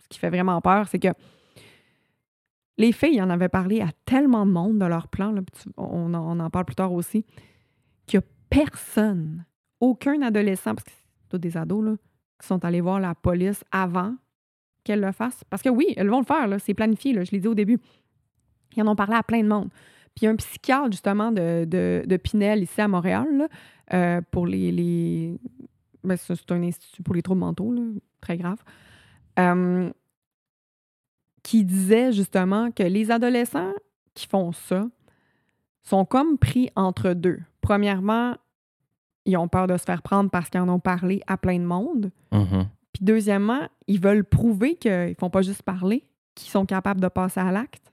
[0.00, 1.08] ce qui fait vraiment peur, c'est que
[2.76, 6.12] les filles en avaient parlé à tellement de monde de leur plan, là, tu- on,
[6.14, 7.24] en, on en parle plus tard aussi,
[8.06, 9.44] qu'il n'y a personne,
[9.80, 11.92] aucun adolescent, parce que c'est tous des ados, là,
[12.40, 14.14] qui sont allés voir la police avant
[14.82, 15.44] qu'elle le fasse.
[15.48, 17.78] Parce que oui, elles vont le faire, c'est planifié, là, je l'ai dit au début.
[18.76, 19.70] Ils en ont parlé à plein de monde.
[20.14, 23.48] Puis il y a un psychiatre, justement, de, de, de Pinel, ici à Montréal, là,
[23.92, 24.70] euh, pour les.
[24.70, 25.38] les...
[26.04, 27.82] ben, c'est un institut pour les troubles mentaux, là,
[28.20, 28.58] très grave.
[29.38, 29.90] Euh,
[31.42, 33.72] qui disait justement que les adolescents
[34.14, 34.86] qui font ça
[35.82, 37.40] sont comme pris entre deux.
[37.60, 38.36] Premièrement,
[39.26, 41.64] ils ont peur de se faire prendre parce qu'ils en ont parlé à plein de
[41.64, 42.10] monde.
[42.32, 42.68] Mhm.
[42.92, 47.40] Puis deuxièmement, ils veulent prouver qu'ils font pas juste parler, qu'ils sont capables de passer
[47.40, 47.92] à l'acte.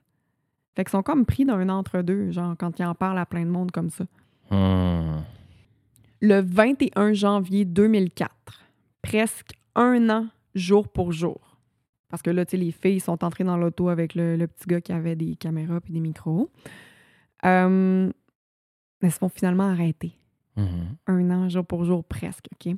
[0.74, 3.50] Fait qu'ils sont comme pris d'un entre-deux, genre quand ils en parlent à plein de
[3.50, 4.04] monde comme ça.
[4.50, 5.22] Hmm.
[6.20, 8.30] Le 21 janvier 2004,
[9.02, 11.58] presque un an jour pour jour.
[12.08, 14.66] Parce que là, tu sais, les filles sont entrées dans l'auto avec le, le petit
[14.66, 16.50] gars qui avait des caméras et des micros.
[17.44, 18.10] Euh,
[19.02, 20.12] mais se font finalement arrêter.
[20.56, 20.96] Mhm.
[21.06, 22.74] Un an jour pour jour presque, OK?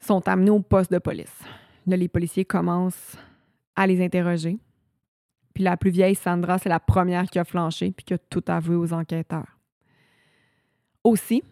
[0.00, 1.42] Sont amenés au poste de police.
[1.86, 3.16] Là, les policiers commencent
[3.74, 4.58] à les interroger.
[5.54, 8.44] Puis la plus vieille, Sandra, c'est la première qui a flanché puis qui a tout
[8.48, 9.58] avoué aux enquêteurs.
[11.04, 11.42] Aussi,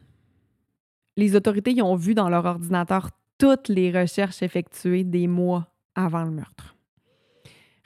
[1.17, 6.25] les autorités y ont vu dans leur ordinateur toutes les recherches effectuées des mois avant
[6.25, 6.77] le meurtre.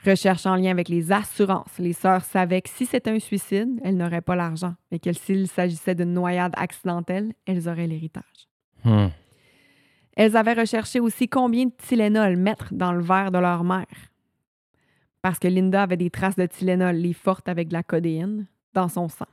[0.05, 1.79] Recherche en lien avec les assurances.
[1.79, 5.47] Les sœurs savaient que si c'était un suicide, elles n'auraient pas l'argent, et que s'il
[5.47, 8.47] s'agissait d'une noyade accidentelle, elles auraient l'héritage.
[8.83, 9.07] Hmm.
[10.15, 13.85] Elles avaient recherché aussi combien de Tylenol mettre dans le verre de leur mère.
[15.25, 18.87] Parce que Linda avait des traces de Tylenol, les fortes avec de la codéine, dans
[18.87, 19.25] son sang.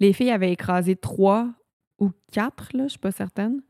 [0.00, 1.50] Les filles avaient écrasé trois
[1.98, 3.60] ou quatre, là, je ne suis pas certaine.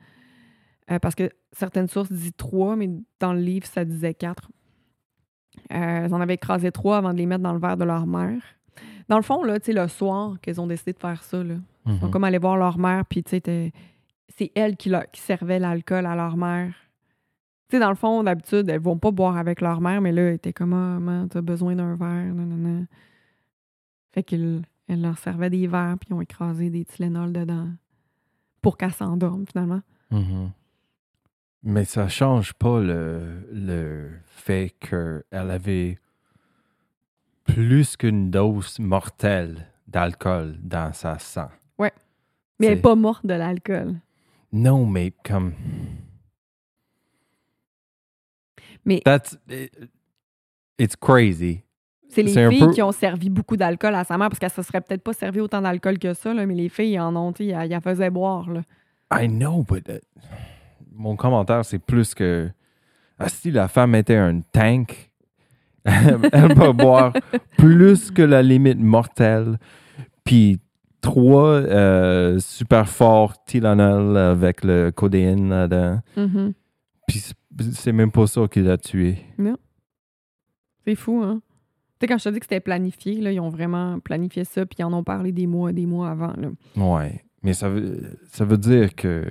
[0.92, 2.88] Euh, parce que certaines sources disent trois, mais
[3.18, 4.48] dans le livre, ça disait quatre.
[5.72, 8.06] Euh, elles en avaient écrasé trois avant de les mettre dans le verre de leur
[8.06, 8.40] mère.
[9.08, 12.06] Dans le fond, là, le soir qu'elles ont décidé de faire ça, là, ils sont
[12.06, 12.10] Mhm.
[12.12, 16.36] comme aller voir leur mère, puis c'est elle qui, leur- qui servait l'alcool à leur
[16.36, 16.72] mère.
[17.72, 20.24] Tu sais, dans le fond, d'habitude, elles vont pas boire avec leur mère, mais là,
[20.24, 22.84] elle était comme, ah, maman, t'as besoin d'un verre, nanana.
[24.12, 27.68] Fait qu'elle elle leur servait des verres, puis ils ont écrasé des Tylenol dedans
[28.60, 29.80] pour qu'elle s'endorme, finalement.
[30.10, 30.50] Mhm.
[31.62, 35.98] Mais ça change pas le, le fait qu'elle avait
[37.44, 41.48] plus qu'une dose mortelle d'alcool dans sa sang.
[41.78, 41.90] Mais
[42.66, 43.94] elle n'est pas morte de l'alcool.
[44.52, 45.54] Non, mais comme.
[48.84, 49.38] Mais- That's.
[49.48, 49.72] it-
[50.78, 51.62] it's crazy.
[52.08, 54.62] C'est les filles peu- qui ont servi beaucoup d'alcool à sa mère, parce qu'elle se
[54.62, 57.32] serait peut-être pas servi autant d'alcool que ça, là, mais les filles, ils en ont,
[57.32, 58.60] tu sais, elles elles faisaient boire, là.
[59.14, 59.88] I know, but.
[59.88, 59.98] uh,
[60.94, 62.50] mon commentaire, c'est plus que.
[63.18, 65.10] Ah, si la femme était un tank,
[65.84, 67.12] elle va boire
[67.56, 69.58] plus que la limite mortelle.
[70.24, 70.60] Puis
[71.00, 76.00] trois euh, super forts Tylenol avec le codéine là-dedans.
[76.16, 76.52] Mhm.
[77.08, 77.32] Puis
[77.72, 79.18] c'est- même pas ça qui l'a tué.
[80.84, 81.40] C'est fou, hein?
[82.00, 84.66] Tu sais, quand je te dis que c'était planifié, là, ils ont vraiment planifié ça,
[84.66, 86.32] puis ils en ont parlé des mois et des mois avant.
[86.36, 86.50] Là.
[86.76, 87.24] Ouais.
[87.42, 89.24] Mais ça veut, ça veut dire que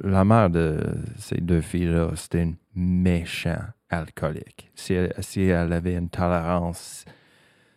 [0.00, 0.80] la mère de
[1.16, 4.70] ces deux filles-là, c'était une méchante alcoolique.
[4.74, 7.04] Si elle, si elle avait une tolérance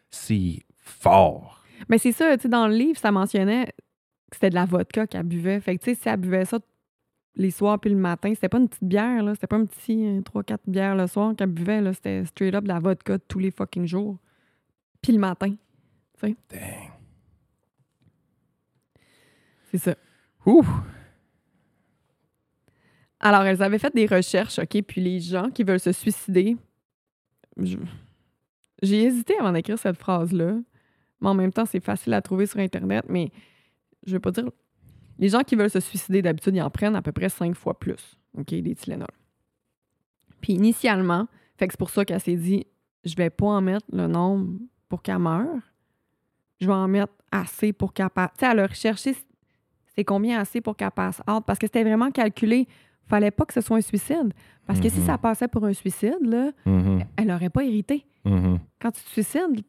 [0.10, 1.64] si fort.
[1.90, 3.66] Mais c'est ça, tu sais, dans le livre, ça mentionnait
[4.32, 5.60] que c'était de la vodka qu'elle buvait.
[5.60, 6.60] Fait que, tu sais, si elle buvait ça
[7.36, 9.34] les soirs puis le matin, c'était pas une petite bière, là.
[9.36, 11.94] C'était pas un petit 3-4 bières le soir qu'elle buvait, là.
[11.94, 14.18] C'était straight up de la vodka tous les fucking jours.
[15.02, 15.54] Puis le matin.
[16.22, 16.36] Dang.
[19.72, 19.96] C'est ça.
[20.46, 20.66] Ouh!
[23.20, 24.82] Alors, elles avaient fait des recherches, OK?
[24.84, 26.56] Puis les gens qui veulent se suicider,
[27.58, 27.78] je-
[28.82, 30.58] j'ai hésité avant d'écrire cette phrase-là,
[31.22, 33.32] mais en même temps, c'est facile à trouver sur Internet, mais
[34.06, 34.50] je veux pas dire...
[35.20, 37.78] Les gens qui veulent se suicider, d'habitude, ils en prennent à peu près cinq fois
[37.80, 39.08] plus, OK, des Tylenol.
[40.42, 42.66] Puis initialement, fait que c'est pour ça qu'elle s'est dit,
[43.04, 45.62] je vais pas en mettre le nombre pour qu'elle meure,
[46.60, 48.30] je vais en mettre assez pour qu'elle passe...
[48.38, 49.16] Tu sais, elle a recherché
[49.96, 52.68] c'est combien assez pour qu'elle passe parce que c'était vraiment calculé
[53.08, 54.34] fallait pas que ce soit un suicide.
[54.66, 55.06] Parce que si Mhm.
[55.06, 58.06] ça passait pour un suicide, là, Mhm, elle n'aurait pas hérité.
[58.26, 58.60] mhm.
[58.82, 59.62] Quand tu te suicides,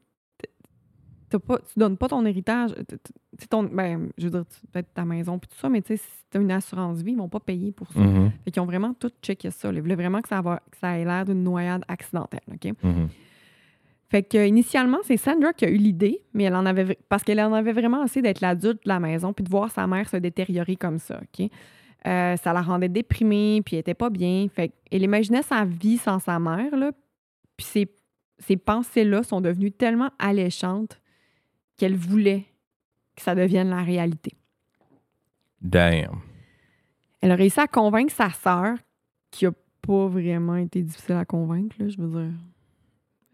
[1.28, 2.74] t'as pas, tu donnes pas ton héritage.
[3.50, 6.24] ton, ben, je veux dire, peut-être ta maison puis tout ça, mais tu sais, si
[6.30, 8.00] tu as une assurance vie, ils vont pas payer pour ça.
[8.00, 9.72] Mhm, Fait qu'ils ont vraiment tout checké ça.
[9.72, 12.40] Ils voulaient vraiment que ça, va, que ça ait l'air d'une noyade accidentelle.
[12.52, 12.72] OK?
[12.82, 13.08] mhm.
[14.08, 17.40] Fait que initialement, c'est Sandra qui a eu l'idée, mais elle en avait parce qu'elle
[17.40, 20.16] en avait vraiment assez d'être l'adulte de la maison puis de voir sa mère se
[20.16, 21.50] détériorer comme ça, OK?
[22.06, 24.46] Euh, ça la rendait déprimée, puis elle était pas bien.
[24.54, 26.92] Fait qu'elle imaginait sa vie sans sa mère, là,
[27.56, 27.88] puis ses,
[28.38, 31.00] ses pensées-là sont devenues tellement alléchantes
[31.76, 32.46] qu'elle voulait
[33.14, 34.34] que ça devienne la réalité.
[35.60, 36.20] Damn.
[37.20, 38.76] Elle a réussi à convaincre sa sœur,
[39.30, 42.32] qui a pas vraiment été difficile à convaincre, là, je veux dire.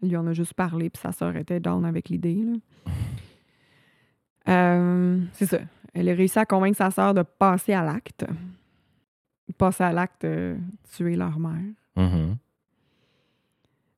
[0.01, 2.43] Elle lui en a juste parlé, puis sa sœur était down avec l'idée.
[4.49, 5.59] Euh, c'est ça.
[5.93, 8.25] Elle a réussi à convaincre sa sœur de passer à l'acte.
[9.57, 10.57] Passer à l'acte, euh,
[10.93, 11.63] tuer leur mère.
[11.95, 12.35] Mhm.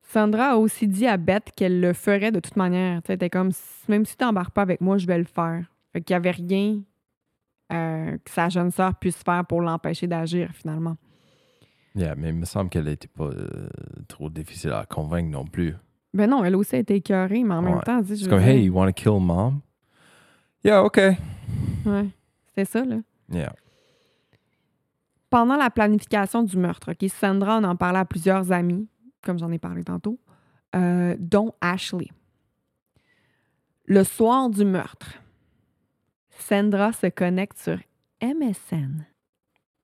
[0.07, 3.01] Sandra a aussi dit à Beth qu'elle le ferait de toute manière.
[3.01, 3.51] Tu sais, Elle était comme,
[3.87, 5.65] même si tu t'embarques pas avec moi, je vais le faire.
[5.91, 6.81] Fait qu'il y avait rien
[7.73, 10.97] euh, que sa jeune sœur puisse faire pour l'empêcher d'agir, finalement.
[11.95, 13.67] Yeah, mais il me semble qu'elle n'était pas euh,
[14.07, 15.75] trop difficile à convaincre non plus.
[16.13, 18.39] Ben non, elle aussi a été écœurée, mais en même temps, sais, je C'est comme,
[18.39, 19.61] dire, hey, you want to kill mom?
[20.63, 20.97] Yeah, OK.
[20.97, 22.05] ouais,
[22.47, 22.97] c'était ça, là.
[23.31, 23.53] Yeah.
[25.29, 28.87] Pendant la planification du meurtre, OK, Sandra, on en parlait à plusieurs amis,
[29.25, 30.19] comme j'en ai parlé tantôt,
[30.75, 32.09] euh, dont Ashley.
[33.85, 35.15] Le soir du meurtre,
[36.29, 37.77] Sandra se connecte sur
[38.21, 39.05] MSN.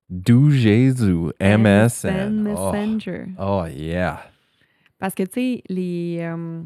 [0.09, 2.47] Do Jésus, MSN.
[2.55, 2.71] Oh.
[2.71, 3.25] Messenger.
[3.39, 4.21] oh, yeah.
[4.99, 6.17] Parce que, tu sais, les.
[6.21, 6.61] euh,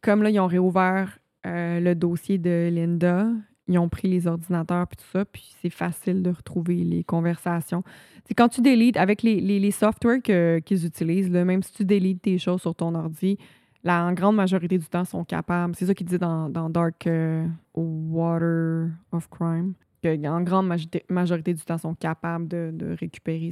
[0.00, 3.28] comme là, ils ont réouvert euh, le dossier de Linda,
[3.70, 7.82] ils ont pris les ordinateurs puis tout ça, puis c'est facile de retrouver les conversations.
[8.26, 11.72] C'est quand tu délites, avec les, les, les softwares que- qu'ils utilisent, là, même si
[11.72, 13.38] tu délites tes choses sur ton ordi,
[13.82, 15.74] la en grande majorité du temps, sont capables.
[15.74, 21.04] C'est ça qu'il dit dans, dans Dark euh, Water of Crime, que en grande majorité,
[21.08, 23.50] majorité du temps, sont capables de, de récupérer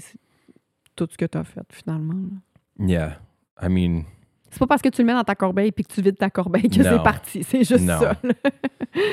[0.96, 2.14] tout ce que tu as fait finalement.
[2.14, 2.86] là.
[2.86, 3.18] Yeah.
[3.62, 4.02] I mean,
[4.50, 6.30] C'est pas parce que tu le mets dans ta corbeille puis que tu vides ta
[6.30, 7.42] corbeille que c'est parti.
[7.42, 7.98] C'est juste Non.
[7.98, 8.16] ça.
[8.22, 8.34] là.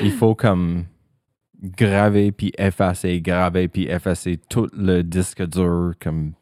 [0.02, 0.84] il faut comme
[1.62, 6.32] graver puis effacer, graver puis effacer tout le disque dur comme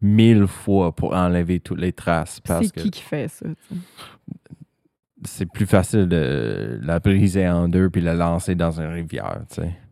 [0.00, 3.46] mille fois pour enlever toutes les traces C'est qui qui fait ça?
[5.26, 9.42] c'est plus facile de la briser en deux puis la lancer dans une rivière,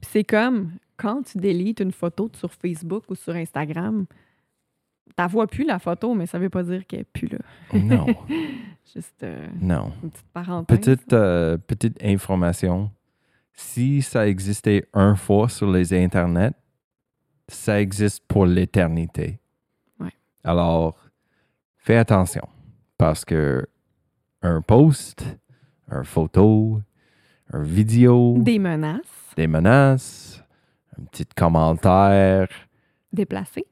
[0.03, 4.07] c'est comme quand tu délites une photo sur Facebook ou sur Instagram,
[5.17, 7.39] tu vois plus la photo, mais ça veut pas dire qu'elle est plus là.
[7.75, 8.07] Non,
[8.95, 9.93] Juste euh, non.
[10.03, 10.79] une petite parenthèse.
[10.79, 12.91] Petite, euh, petite information.
[13.53, 16.55] Si ça existait un fois sur les internets,
[17.49, 19.41] ça existe pour l'éternité.
[20.01, 20.13] Ouais.
[20.43, 20.97] Alors,
[21.77, 22.49] fais attention
[22.97, 23.67] parce que
[24.43, 25.25] un post,
[25.89, 26.81] un photo,
[27.53, 29.01] un vidéo, des, Des menaces
[29.37, 30.45] menaces,
[30.99, 32.49] un petit commentaire,
[33.13, 33.67] déplacées,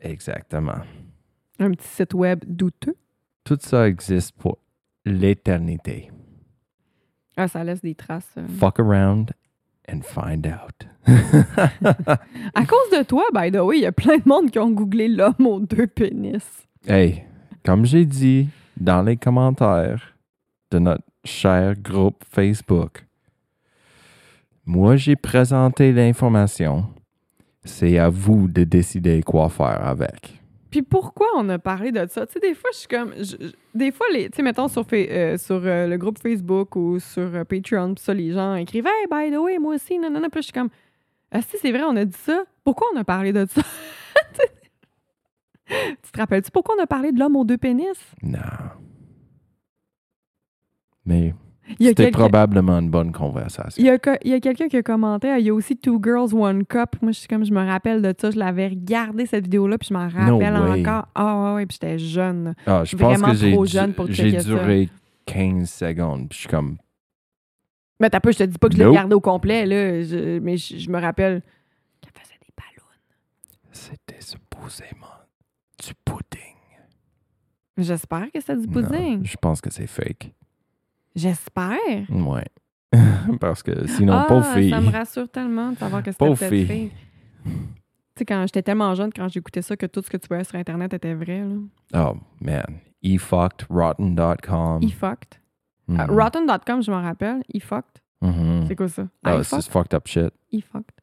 [0.00, 0.80] exactement.
[1.58, 2.96] un petit site web douteux.
[3.44, 4.58] Tout ça existe pour
[5.04, 6.10] l'éternité.
[7.36, 8.28] Ah, ça laisse des traces.
[8.36, 8.46] euh.
[8.58, 9.32] Fuck around
[9.90, 10.86] and find out.
[12.54, 14.70] À cause de toi, by the way, il y a plein de monde qui ont
[14.70, 16.44] googlé l'homme aux deux pénis.
[16.86, 17.24] Hey,
[17.64, 20.14] comme j'ai dit dans les commentaires
[20.70, 23.04] de notre cher groupe Facebook,
[24.66, 26.86] moi j'ai présenté l'information.
[27.64, 30.39] C'est à vous de décider quoi faire avec.
[30.70, 32.26] Puis pourquoi on a parlé de ça?
[32.26, 33.12] Tu sais, des fois, je suis comme.
[33.74, 37.44] des fois, tu sais, mettons sur, euh, sur euh, le groupe Facebook ou sur euh,
[37.44, 40.30] Patreon, pis ça, les gens écrivent Hey, by the way, moi aussi, non, non, non.
[40.30, 40.70] Puis je suis comme.
[41.32, 42.44] Ah, si, c'est vrai, on a dit ça.
[42.64, 43.62] Pourquoi on a parlé de ça?
[45.66, 47.98] tu te rappelles-tu pourquoi on a parlé de l'homme aux deux pénis?
[48.22, 48.38] Non.
[51.04, 51.34] Mais
[51.78, 53.82] c'était probablement une bonne conversation.
[53.82, 55.54] Il y a, co- il y a quelqu'un qui a commenté, ah, il y a
[55.54, 56.96] aussi Two Girls, One Cup.
[57.02, 58.30] Moi, je suis comme, je me rappelle de ça.
[58.30, 61.08] Je l'avais regardé, cette vidéo-là, puis je m'en rappelle encore.
[61.14, 62.54] Ah, ouais, ouais, puis j'étais jeune.
[62.66, 64.48] Ah, je pense vraiment que j'ai trop jeune pour j'ai ça.
[64.48, 64.88] duré
[65.26, 66.28] 15 secondes.
[66.28, 66.76] puis Je suis comme,
[68.00, 68.92] Mais t'as pas, je te dis pas que je l'ai Nope.
[68.94, 70.02] regardé au complet, là.
[70.02, 71.42] je- mais je, je me rappelle
[72.00, 72.88] qu'elle faisait des ballons.
[73.72, 75.06] c'était supposément
[75.82, 76.56] du pudding.
[77.78, 79.24] J'espère que c'est du Non, pudding.
[79.24, 80.32] je pense que c'est fake.
[81.14, 81.76] J'espère.
[82.10, 82.44] Ouais.
[83.40, 84.70] Parce que sinon, ah, pauvre fille.
[84.70, 86.66] ça me rassure tellement de savoir que c'était fille.
[86.66, 86.92] fake.
[87.44, 87.52] Tu
[88.18, 90.56] sais, quand j'étais tellement jeune, quand j'écoutais ça, que tout ce que tu voyais sur
[90.56, 92.10] Internet était vrai, là.
[92.10, 92.78] Oh, man.
[93.02, 94.82] efucked, rotten.com.
[94.84, 95.40] E fucked.
[95.88, 96.00] Mhm.
[96.00, 97.42] Euh, Rotten.com, je m'en rappelle.
[97.54, 98.00] E fucked.
[98.20, 98.64] Mhm.
[98.68, 99.08] C'est quoi ça?
[99.24, 99.94] Ah, I c'est fucked?
[99.94, 100.32] up shit.
[100.52, 101.00] E fucked.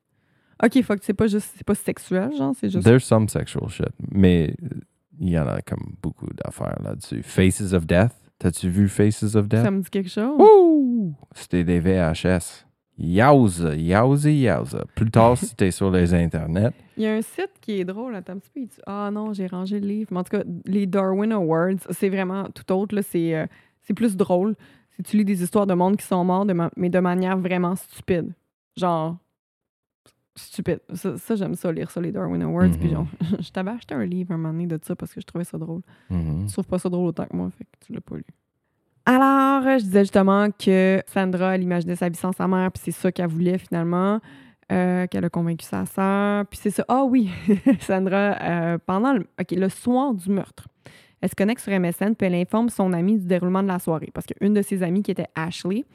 [0.63, 2.83] Ok, fucked, c'est pas juste, c'est pas sexuel, genre, c'est juste.
[2.85, 3.89] There's some sexual shit.
[4.11, 4.79] Mais euh,
[5.19, 7.23] il y en a comme beaucoup d'affaires là-dessus.
[7.23, 8.13] Faces of Death.
[8.39, 9.63] T'as-tu vu Faces of Death?
[9.63, 10.37] Ça me dit quelque chose.
[10.39, 11.13] Wouh!
[11.33, 12.65] C'était des VHS.
[12.99, 14.85] Yowza, yowza, yowza.
[14.95, 16.71] Plus tard, c'était sur les internets.
[16.97, 18.15] Il y a un site qui est drôle.
[18.15, 18.81] Attends un petit peu.
[18.87, 20.09] Ah non, j'ai rangé le livre.
[20.11, 22.95] Mais en tout cas, les Darwin Awards, c'est vraiment tout autre.
[22.95, 23.01] là.
[23.03, 23.45] C'est euh,
[23.83, 24.55] c'est plus drôle.
[24.95, 27.37] Si tu lis des histoires de monde qui sont morts, de ma- mais de manière
[27.37, 28.33] vraiment stupide.
[28.75, 29.15] Genre,
[30.37, 30.79] stupide.
[30.93, 32.69] Ça, ça, j'aime ça, lire ça, les Darwin Awards.
[32.79, 32.93] Puis Mhm.
[32.93, 33.07] genre,
[33.41, 35.57] je t'avais acheté un livre un moment donné de ça parce que je trouvais ça
[35.57, 35.81] drôle.
[36.09, 36.45] Mhm.
[36.47, 38.25] Tu trouves pas ça drôle autant que moi, fait que tu l'as pas lu.
[39.05, 42.91] Alors, je disais justement que Sandra, elle imaginait sa vie sans sa mère, puis c'est
[42.91, 44.19] ça qu'elle voulait finalement,
[44.71, 46.45] euh, qu'elle a convaincu sa sœur.
[46.47, 46.83] Puis c'est ça.
[46.89, 47.29] Ah oui,
[47.79, 50.67] Sandra, euh, pendant le, ok, le soir du meurtre,
[51.21, 54.09] elle se connecte sur MSN, puis elle informe son amie du déroulement de la soirée.
[54.13, 55.85] Parce qu'une de ses amies, qui était Ashley,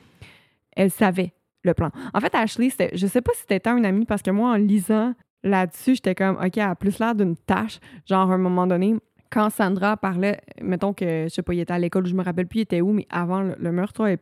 [0.75, 1.33] elle savait
[1.65, 1.91] le plan.
[2.15, 5.15] En fait, Ashley, je sais pas si c'était une amie, parce que moi, en lisant
[5.43, 7.79] là-dessus, j'étais comme, OK, elle a plus l'air d'une tâche.
[8.07, 8.97] Genre, à un moment donné,
[9.31, 12.47] quand Sandra parlait, mettons que, je sais pas, il était à l'école, je me rappelle
[12.47, 14.19] plus, il était où, mais avant le, meurtre, elle,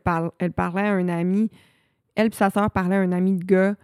[0.51, 1.49] parlait à un ami,
[2.15, 3.75] elle et sa sœur parlaient à un ami de gars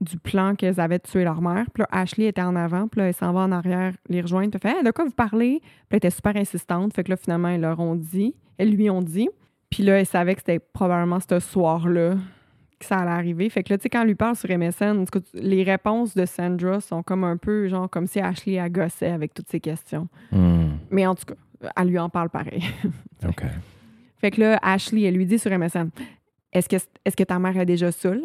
[0.00, 1.66] du plan qu'elles avaient de tuer leur mère.
[1.72, 4.50] Puis là, Ashley était en avant, puis là, elle s'en va en arrière les rejoindre.
[4.54, 5.60] Elle fait de quoi vous parlez?
[5.60, 6.92] Puis elle était super insistante.
[6.92, 9.28] Fait que là, finalement, elles leur ont dit, elles lui ont dit.
[9.70, 12.16] Puis là, elle savait que c'était probablement ce soir-là
[12.82, 13.48] que ça allait arriver.
[13.48, 15.04] Fait que là, tu sais, quand elle lui parle sur MSN,
[15.34, 19.48] les réponses de Sandra sont comme un peu, genre, comme si Ashley agossait avec toutes
[19.48, 20.08] ces questions.
[20.30, 20.72] Hmm.
[20.90, 22.62] Mais en tout cas, elle lui en parle pareil.
[23.26, 23.42] OK.
[24.18, 25.88] Fait que là, Ashley, elle lui dit sur MSN
[26.52, 28.22] Est-ce que, est que ta mère est déjà seule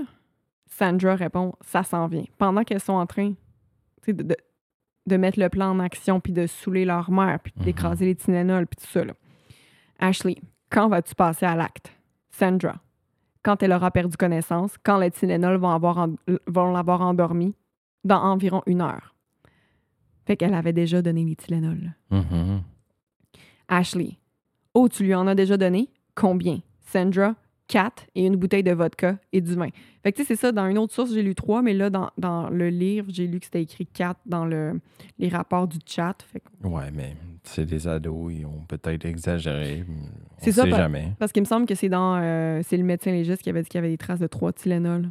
[0.67, 2.25] Sandra répond Ça s'en vient.
[2.37, 3.33] Pendant qu'elles sont en train
[4.07, 4.35] de, de,
[5.07, 7.63] de mettre le plan en action, puis de saouler leur mère, puis Mhm.
[7.65, 9.03] d'écraser les Tylenol, puis tout ça.
[9.05, 9.13] Là.
[9.99, 10.35] Ashley,
[10.69, 11.91] quand vas-tu passer à l'acte?
[12.29, 12.75] Sandra,
[13.47, 16.15] quand elle aura perdu connaissance, quand les Tylenol vont avoir en-
[16.47, 17.55] vont l'avoir endormie
[18.03, 19.15] dans environ une heure.
[20.25, 21.95] Fait qu'elle avait déjà donné les Tylenol.
[22.11, 22.61] Mhm.
[23.69, 24.17] Ashley.
[24.73, 25.89] Oh, tu lui en as déjà donné?
[26.13, 26.59] Combien?
[26.81, 27.35] Sandra,
[27.67, 29.69] 4 et une bouteille de vodka et du vin.
[30.03, 31.89] Fait que tu sais, c'est ça, dans une autre source, j'ai lu 3, mais là,
[31.89, 34.79] dans, dans le livre, j'ai lu que c'était écrit 4 dans le,
[35.19, 36.15] les rapports du chat.
[36.31, 39.83] Fait que- Ouais, mais c'est des ados, ils ont peut-être exagéré.
[40.37, 41.11] C'est ça, sait jamais.
[41.19, 43.67] parce qu'il me semble que c'est dans euh, c'est le médecin légiste qui avait dit
[43.69, 45.09] qu'il y avait des traces de 3 Tylenol.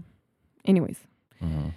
[0.66, 0.96] Anyways.
[1.40, 1.72] Mhm.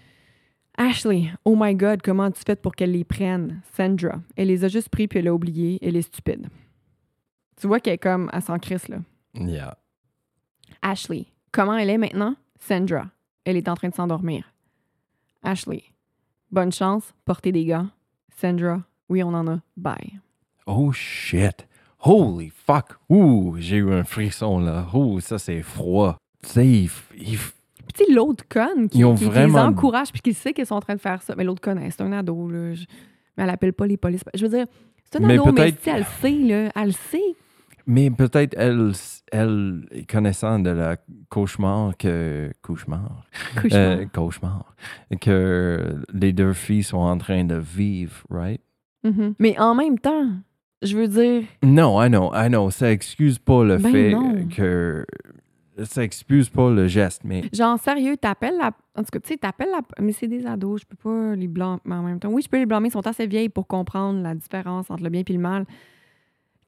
[0.78, 3.62] Ashley, oh my God, comment as-tu fait pour qu'elle les prenne?
[3.76, 6.48] Sandra, elle les a juste pris puis elle a oublié, elle est stupide.
[7.60, 9.00] Tu vois qu'elle est comme, elle s'en crisse, là.
[9.36, 9.78] Yeah.
[10.82, 12.36] Ashley, comment elle est maintenant?
[12.60, 13.08] Sandra,
[13.46, 14.52] elle est en train de s'endormir.
[15.44, 15.84] Ashley,
[16.52, 17.88] bonne chance, portez des gants.
[18.36, 19.60] Sandra, oui, on en a.
[19.78, 20.20] Bye.
[20.66, 21.66] Oh shit.
[22.02, 22.96] Holy fuck.
[23.10, 24.86] Ouh, j'ai eu un frisson là.
[24.94, 26.18] Ouh, ça c'est froid.
[26.44, 27.38] Tu sais, il, il
[27.94, 30.66] Puis l'autre conne qui, Ils ont qui- qui vraiment- les encourage puis qui sait qu'ils
[30.66, 31.36] sont en train de faire ça.
[31.36, 32.74] Mais l'autre conne, c'est un ado, là.
[32.76, 32.86] Je-
[33.36, 34.22] Mais elle appelle pas les polices.
[34.34, 34.66] Je veux dire,
[35.12, 37.36] c'est un Mais ado, mais si elle sait, là, elle sait.
[37.92, 38.92] Mais peut-être elle,
[39.32, 42.52] elle, connaissant de la cauchemar que.
[42.62, 43.26] Cauchemar?
[43.60, 43.82] Cauchemar.
[43.82, 44.76] Euh, cauchemar.
[45.20, 48.62] Que les deux filles sont en train de vivre, right?
[49.04, 49.34] Mhm.
[49.40, 50.30] Mais en même temps,
[50.84, 52.70] je veux dire, Non, I know, I know.
[52.70, 54.48] Ça excuse pas le Ben fait non.
[54.56, 55.04] que.
[55.84, 57.42] Ça excuse pas le geste, mais.
[57.52, 58.68] genre, sérieux, t'appelles la.
[58.96, 59.82] En tout cas, tu sais, t'appelles la.
[60.00, 62.30] Mais c'est des ados, je peux pas les blâmer en même temps.
[62.30, 65.10] Oui, je peux les blâmer, ils sont assez vieilles pour comprendre la différence entre le
[65.10, 65.66] bien et le mal.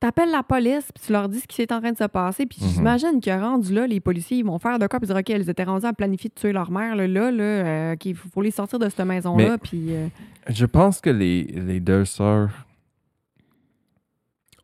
[0.02, 2.46] T'appelles la police, puis tu leur dis ce qui s'est en train de se passer,
[2.48, 2.70] puis Mhm.
[2.72, 5.48] j'imagine que rendu là, les policiers, ils vont faire de quoi, puis dire, OK, elles
[5.50, 8.42] étaient rendues à planifier de tuer leur mère, là, là, là euh, OK, il faut,
[8.42, 9.96] les sortir de cette maison-là, Mais- puis.
[9.96, 10.08] euh,
[10.50, 12.50] Je pense que les, les deux sœurs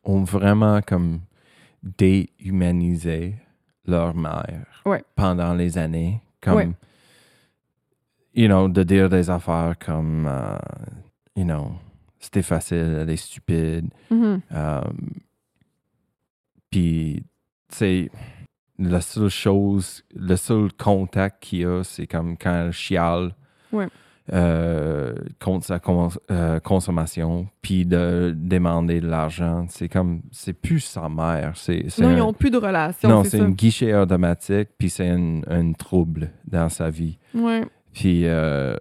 [0.04, 1.20] ont vraiment comme
[1.84, 3.36] déhumanisé
[3.86, 5.04] leur mère Ouais.
[5.16, 6.20] pendant les années.
[6.42, 6.70] Comme, Ouais.
[8.34, 10.58] you know, de dire des affaires comme, euh,
[11.36, 11.74] you know,
[12.20, 13.90] c'était facile, elle est stupide.
[14.10, 14.42] mhm.
[14.52, 14.82] Euh,
[16.78, 17.24] Puis,
[17.72, 18.12] tu sais,
[18.78, 23.34] la seule chose, le seul contact qu'il y a, c'est comme quand elle chiale
[23.72, 23.88] Ouais.
[24.32, 29.66] euh, contre sa cons- euh, consommation, puis de demander de l'argent.
[29.70, 31.54] C'est comme, c'est plus sa mère.
[31.56, 33.44] C'est, c'est Non, un- ils n'ont plus de relation, non, c'est c'est ça.
[33.46, 37.18] un guichet automatique, puis c'est un, un trouble dans sa vie.
[37.34, 37.64] Ouais.
[37.92, 38.78] Puis euh,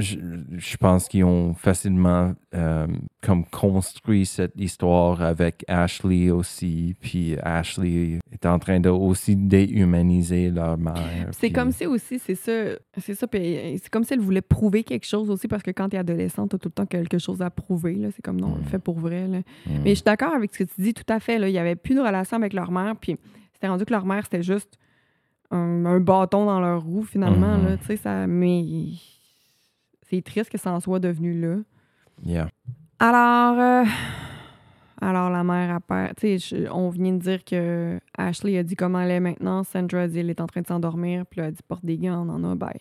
[0.00, 0.16] je,
[0.56, 2.86] je pense qu'ils ont facilement euh,
[3.22, 6.94] comme construit cette histoire avec Ashley aussi.
[7.00, 11.28] Puis Ashley est en train de aussi déhumaniser leur mère.
[11.32, 12.52] C'est puis- comme si aussi, c'est ça,
[12.96, 15.88] c'est ça, puis c'est comme si elle voulait prouver quelque chose aussi, parce que quand
[15.88, 18.08] t'es adolescente, t'as tout le temps quelque chose à prouver, là.
[18.14, 18.64] C'est comme, non, on le Mm.
[18.66, 19.38] fait pour vrai, là.
[19.38, 19.70] Mm.
[19.84, 21.48] Mais je suis d'accord avec ce que tu dis, tout à fait, là.
[21.48, 23.16] Il y avait plus de relation avec leur mère, puis
[23.54, 24.78] c'était rendu que leur mère, c'était juste
[25.50, 27.64] un, un bâton dans leur roue, finalement, Mhm.
[27.64, 28.26] là, tu sais, ça...
[28.26, 28.62] Mais
[30.08, 31.56] c'est triste que ça en soit devenu là.
[32.24, 32.48] Yeah.
[32.98, 33.84] Alors, euh,
[35.00, 36.10] alors la mère a peur.
[36.16, 39.62] Tu sais, on vient de dire que Ashley a dit comment elle est maintenant.
[39.62, 41.26] Sandra a dit elle est en train de s'endormir.
[41.26, 42.80] Puis là, elle a dit porte des gants, on en a, bye.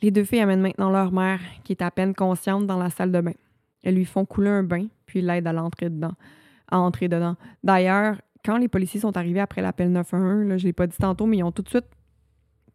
[0.00, 3.10] Les deux filles amènent maintenant leur mère, qui est à peine consciente, dans la salle
[3.10, 3.34] de bain.
[3.82, 6.12] Elles lui font couler un bain, puis l'aident à l'entrer dedans,
[6.70, 7.36] à entrer dedans.
[7.64, 11.26] D'ailleurs, quand les policiers sont arrivés après l'appel 911, là, je l'ai pas dit tantôt,
[11.26, 11.86] mais ils ont tout de suite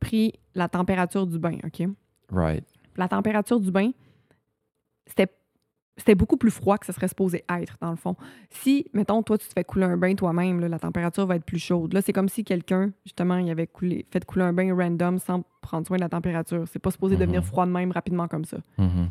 [0.01, 1.87] pris la température du bain, OK?
[2.29, 2.65] Right.
[2.97, 3.91] La température du bain,
[5.05, 5.27] c'était
[5.95, 8.15] c'était beaucoup plus froid que ça serait supposé être, dans le fond.
[8.49, 11.59] Si, mettons, toi, tu te fais couler un bain toi-même, la température va être plus
[11.59, 11.93] chaude.
[11.93, 15.43] Là, c'est comme si quelqu'un, justement, il avait coulé, fait couler un bain random sans
[15.61, 16.63] prendre soin de la température.
[16.67, 17.21] C'est pas supposé Mhm.
[17.21, 18.57] devenir froid de même rapidement comme ça.
[18.79, 19.09] Mhm.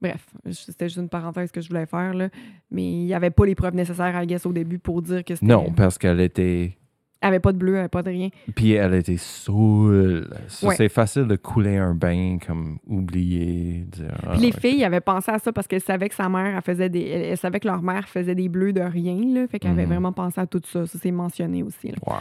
[0.00, 2.30] Bref, c'était juste une parenthèse que je voulais faire, là.
[2.70, 5.34] Mais il n'y avait pas les preuves nécessaires, I guess, au début pour dire que
[5.34, 5.44] c'était...
[5.52, 6.78] Non, parce qu'elle était.
[7.22, 8.30] Elle avait pas de bleu, elle avait pas de rien.
[8.56, 10.28] Puis elle était saoule.
[10.48, 10.74] Ça, Ouais.
[10.76, 13.84] C'est facile de couler un bain, comme oublier.
[13.92, 14.60] Dire, ah, Puis les ok.
[14.60, 17.02] filles avaient pensé à ça parce qu'elles savaient que sa mère, elle faisait des.
[17.02, 19.46] Elle, elle savait que leur mère faisait des bleus de rien, là.
[19.48, 19.88] Fait qu'elle avait Mhm.
[19.90, 20.86] vraiment pensé à tout ça.
[20.86, 21.96] Ça, c'est mentionné aussi, là.
[22.06, 22.14] Wow.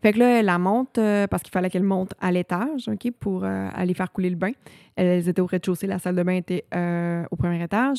[0.00, 3.10] Fait que là, elle la monte euh, parce qu'il fallait qu'elle monte à l'étage, OK,
[3.18, 4.52] pour euh, aller faire couler le bain.
[4.96, 7.98] Elles étaient au rez-de-chaussée, la salle de bain était euh, au premier étage.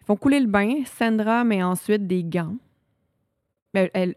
[0.00, 0.76] Ils font couler le bain.
[0.86, 2.54] Sandra met ensuite des gants.
[3.74, 4.14] Elle, elle,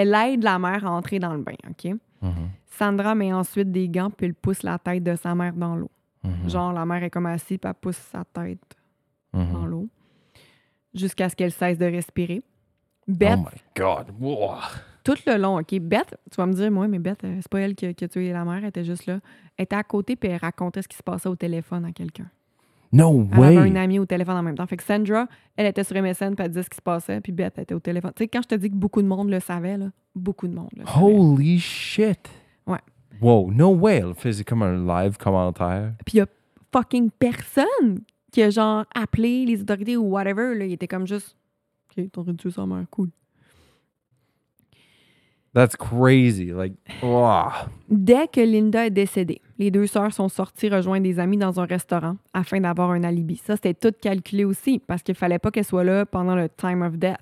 [0.00, 1.92] elle aide la mère à entrer dans le bain, OK?
[2.22, 2.30] Mhm.
[2.66, 5.90] Sandra met ensuite des gants, puis elle pousse la tête de sa mère dans l'eau.
[6.24, 6.48] Mhm.
[6.48, 8.58] Genre, la mère est comme assise, puis elle pousse sa tête
[9.32, 9.52] Mhm.
[9.52, 9.88] dans l'eau
[10.94, 12.42] jusqu'à ce qu'elle cesse de respirer.
[13.06, 14.06] Beth, Oh my God.
[14.20, 14.56] Wow.
[15.04, 17.60] tout le long, OK, Beth, tu vas me dire, moi, mais Beth, euh, c'est pas
[17.60, 19.20] elle qui a, qui a tué la mère, elle était juste là.
[19.56, 22.26] Elle était à côté, puis elle racontait ce qui se passait au téléphone à quelqu'un.
[22.92, 23.70] No Elle avait way.
[23.70, 24.66] un ami au téléphone en même temps.
[24.66, 25.26] Fait que Sandra,
[25.56, 27.80] elle était sur MSN, puis elle disait ce qui se passait, puis Beth était au
[27.80, 28.12] téléphone.
[28.16, 30.54] Tu sais, quand je te dis que beaucoup de monde le savait, là, beaucoup de
[30.54, 31.04] monde le savait.
[31.04, 32.28] Holy shit.
[33.20, 33.96] Wow, no way.
[33.96, 35.92] Elle faisait comme un live commentaire.
[36.06, 36.26] Puis il y a
[36.72, 37.98] fucking personne
[38.30, 40.54] qui a genre appelé les autorités ou whatever.
[40.54, 40.66] Là.
[40.66, 41.36] Il était comme juste.
[41.98, 43.10] Ok, de tuer sa mère, cool.
[45.54, 46.52] That's crazy.
[46.52, 47.50] Like, wow.
[47.88, 51.64] Dès que Linda est décédée, les deux sœurs sont sorties rejoindre des amis dans un
[51.64, 53.36] restaurant afin d'avoir un alibi.
[53.36, 56.82] Ça, c'était tout calculé aussi parce qu'il fallait pas qu'elle soit là pendant le time
[56.82, 57.16] of death.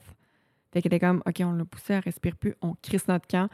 [0.73, 3.49] Fait qu'elle était comme, OK, on l'a poussée, elle respire plus, on crisse notre camp.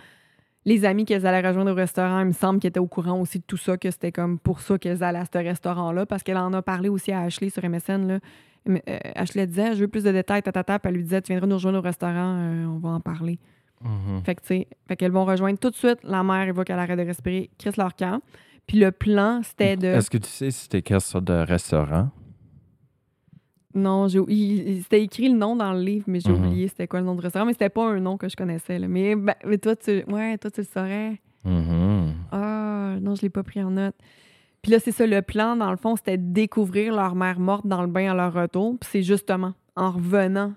[0.64, 3.38] Les amis qu'elles allaient rejoindre au restaurant, il me semble qu'elles étaient au courant aussi
[3.38, 6.36] de tout ça, que c'était comme pour ça qu'elles allaient à ce restaurant-là, parce qu'elle
[6.36, 8.20] en a parlé aussi à Ashley sur MSN.
[8.68, 8.78] Euh,
[9.16, 11.78] Ashley disait, je veux plus de détails, tatata, elle lui disait, tu viendras nous rejoindre
[11.78, 13.38] au restaurant, euh, on va en parler.
[13.84, 14.22] Mhm.
[14.24, 15.98] Fait que, tu sais, fait qu'elles vont rejoindre tout de suite.
[16.04, 18.20] La mère, il va qu'elle arrête de respirer, crisse leur camp.
[18.66, 19.88] Puis le plan, c'était de.
[19.88, 22.10] Est-ce que tu sais c'était quelle sorte de restaurant?
[23.74, 26.46] Non, j'ai il- c'était écrit le nom dans le livre, mais j'ai Mhm.
[26.46, 27.46] oublié c'était quoi le nom de restaurant.
[27.46, 28.78] Mais c'était pas un nom que je connaissais.
[28.78, 28.86] Là.
[28.86, 30.04] Mais, ben, mais toi, tu.
[30.08, 31.20] Ouais, toi, tu le saurais.
[31.44, 32.12] Mhm.
[32.30, 33.94] Ah, non, je l'ai pas pris en note.
[34.60, 37.66] Puis là, c'est ça, le plan, dans le fond, c'était de découvrir leur mère morte
[37.66, 38.76] dans le bain à leur retour.
[38.78, 40.52] Puis c'est justement en revenant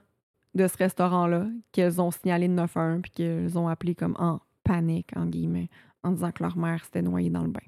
[0.56, 5.12] de ce restaurant-là qu'elles ont signalé le 911 puis qu'elles ont appelé comme en panique,
[5.16, 5.70] en guillemets,
[6.04, 7.60] en disant que leur mère s'était noyée dans le bain.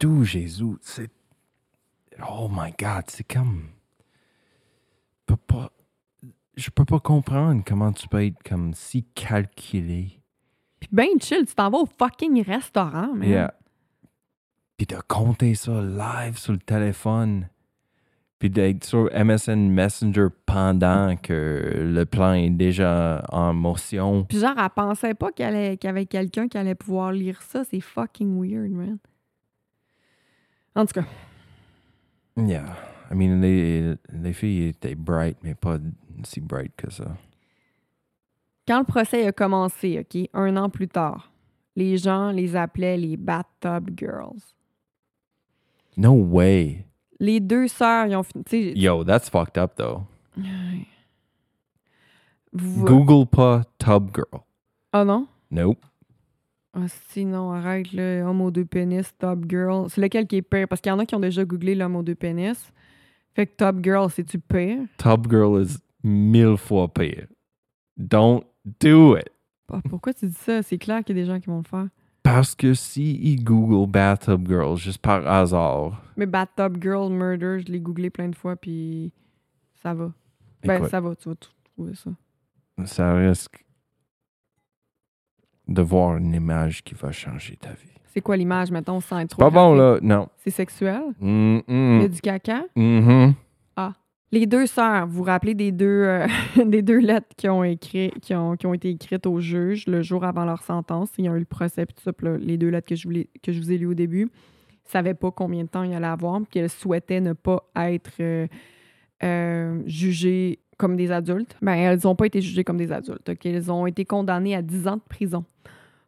[0.00, 1.10] D'où Jésus, c'est.
[2.28, 3.68] Oh my God, c'est comme.
[5.20, 5.72] Je peux pas.
[6.56, 10.20] Je peux pas comprendre comment tu peux être comme si calculé.
[10.80, 13.28] Puis ben chill, tu t'en vas au fucking restaurant, man.
[13.28, 13.54] Yeah.
[14.76, 17.48] Puis de compter ça live sur le téléphone.
[18.38, 24.24] Puis d'être sur MSN Messenger pendant que le plan est déjà en motion.
[24.24, 27.64] Puis genre, elle pensait pas qu'il y avait quelqu'un qui allait pouvoir lire ça.
[27.64, 28.98] C'est fucking weird, man.
[30.76, 31.06] En tout cas,
[32.36, 32.76] Yeah.
[33.10, 35.78] I mean, les, les filles étaient bright, mais pas
[36.22, 37.16] si bright que ça.
[38.66, 41.32] quand le procès a commencé, OK, un an plus tard,
[41.74, 44.54] les gens les appelaient les Bathtub Girls.
[45.96, 46.84] No way.
[47.20, 48.72] Les deux sœurs, ils ont fini.
[48.78, 50.02] Yo, that's fucked up though.
[52.52, 54.42] vous- Google pas Tub Girl.
[54.92, 55.26] Ah non?
[55.50, 55.78] Nope.
[56.74, 58.28] Ah, si, non, arrête, là.
[58.28, 59.88] Homme aux deux pénis, Top Girl.
[59.90, 60.68] C'est lequel qui est pire?
[60.68, 62.72] Parce qu'il y en a qui ont déjà googlé l'homme aux deux pénis.
[63.34, 64.80] Fait que Top Girl, c'est-tu pire?
[64.98, 67.26] Tub Girl is mille fois pire.
[67.96, 68.42] Don't
[68.80, 69.28] do it.
[69.72, 70.62] Ah, pourquoi tu dis ça?
[70.62, 71.88] C'est clair qu'il y a des gens qui vont le faire.
[72.30, 77.72] Parce que si ils Google Bathtub Girl juste par hasard, Mais Bathtub Girl Murder, je
[77.72, 79.12] l'ai googlé plein de fois, puis
[79.82, 80.12] ça va.
[80.62, 82.10] Ben, écoute, ça va, tu vas t- trouver ça.
[82.84, 83.64] ça risque
[85.68, 87.88] de voir une image qui va changer ta vie.
[88.12, 90.28] C'est quoi l'image, mettons, sans être trop Pas bon là, non.
[90.38, 91.02] C'est sexuel?
[91.20, 92.08] Mm Il y a -mm.
[92.08, 92.64] du caca?
[92.76, 93.34] Mhm.
[94.30, 96.26] Les deux sœurs, vous vous rappelez des deux, euh,
[97.00, 101.08] lettres qui ont, été écrites au juge le jour avant leur sentence?
[101.16, 102.12] Ils ont eu le procès, puis tout ça.
[102.38, 103.08] les deux lettres que je,
[103.58, 104.28] vous ai lues au début, ne
[104.84, 108.46] savaient pas combien de temps il allait avoir, puis qu'elles souhaitaient ne pas être euh,
[109.22, 111.56] euh, jugées comme des adultes.
[111.62, 113.30] Ben, elles n'ont pas été jugées comme des adultes.
[113.44, 115.44] Elles ont été condamnées à 10 ans de prison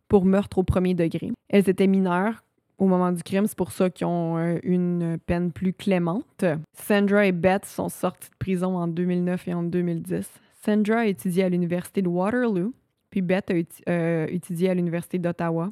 [0.09, 1.33] pour meurtre au premier degré.
[1.49, 2.43] Elles étaient mineures
[2.81, 3.47] au moment du crime.
[3.47, 6.45] C'est pour ça qu'ils ont euh, une peine plus clémente.
[6.72, 10.28] Sandra et Beth sont sorties de prison en 2009 et en 2010.
[10.64, 12.72] Sandra a étudié à l'université de Waterloo,
[13.11, 13.55] puis Beth a
[13.91, 15.70] euh, étudié à l'université d'Ottawa.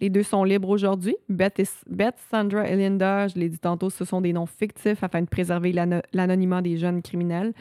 [0.00, 1.14] Les deux sont libres aujourd'hui.
[1.28, 5.02] Beth, et- Beth, Sandra et Linda, je l'ai dit tantôt, ce sont des noms fictifs
[5.04, 7.52] afin de préserver l'ano- l'anonymat des jeunes criminels.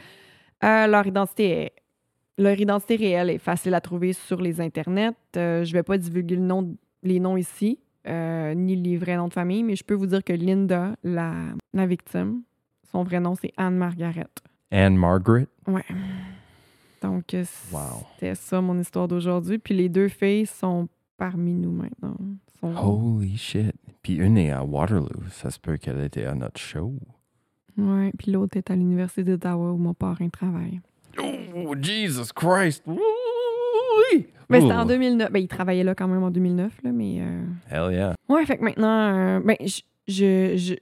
[0.63, 1.05] Euh, leur
[2.59, 5.13] identité réelle est facile à trouver sur les internets.
[5.35, 6.37] Je ne vais pas divulguer
[7.03, 10.23] les noms ici, euh, ni les vrais noms de famille, mais je peux vous dire
[10.23, 11.33] que Linda, la,
[11.73, 12.41] la victime,
[12.91, 14.27] son vrai nom, c'est Anne Margaret.
[14.71, 15.47] Anne Margaret?
[15.67, 15.83] Ouais.
[17.01, 17.79] Donc, euh, Wow.
[18.15, 19.57] c'était ça mon histoire d'aujourd'hui.
[19.57, 20.87] Puis les deux filles sont
[21.17, 22.15] parmi nous maintenant.
[22.59, 23.73] Sont- Holy shit.
[24.03, 25.23] Puis une est à Waterloo.
[25.31, 26.93] Ça se peut qu'elle était à notre show.
[27.77, 30.79] Ouais, puis l'autre est à l'Université d'Ottawa où mon parrain travaille.
[31.19, 32.83] Oh, Jesus Christ.
[34.13, 34.27] Oui.
[34.49, 35.31] Mais c'était en 2009.
[35.31, 37.21] Ben, il travaillait là quand même en 2009, là, mais...
[37.21, 38.13] euh, Hell yeah.
[38.27, 38.87] Ouais, fait que maintenant,
[39.37, 40.73] euh, ben, je, je, je,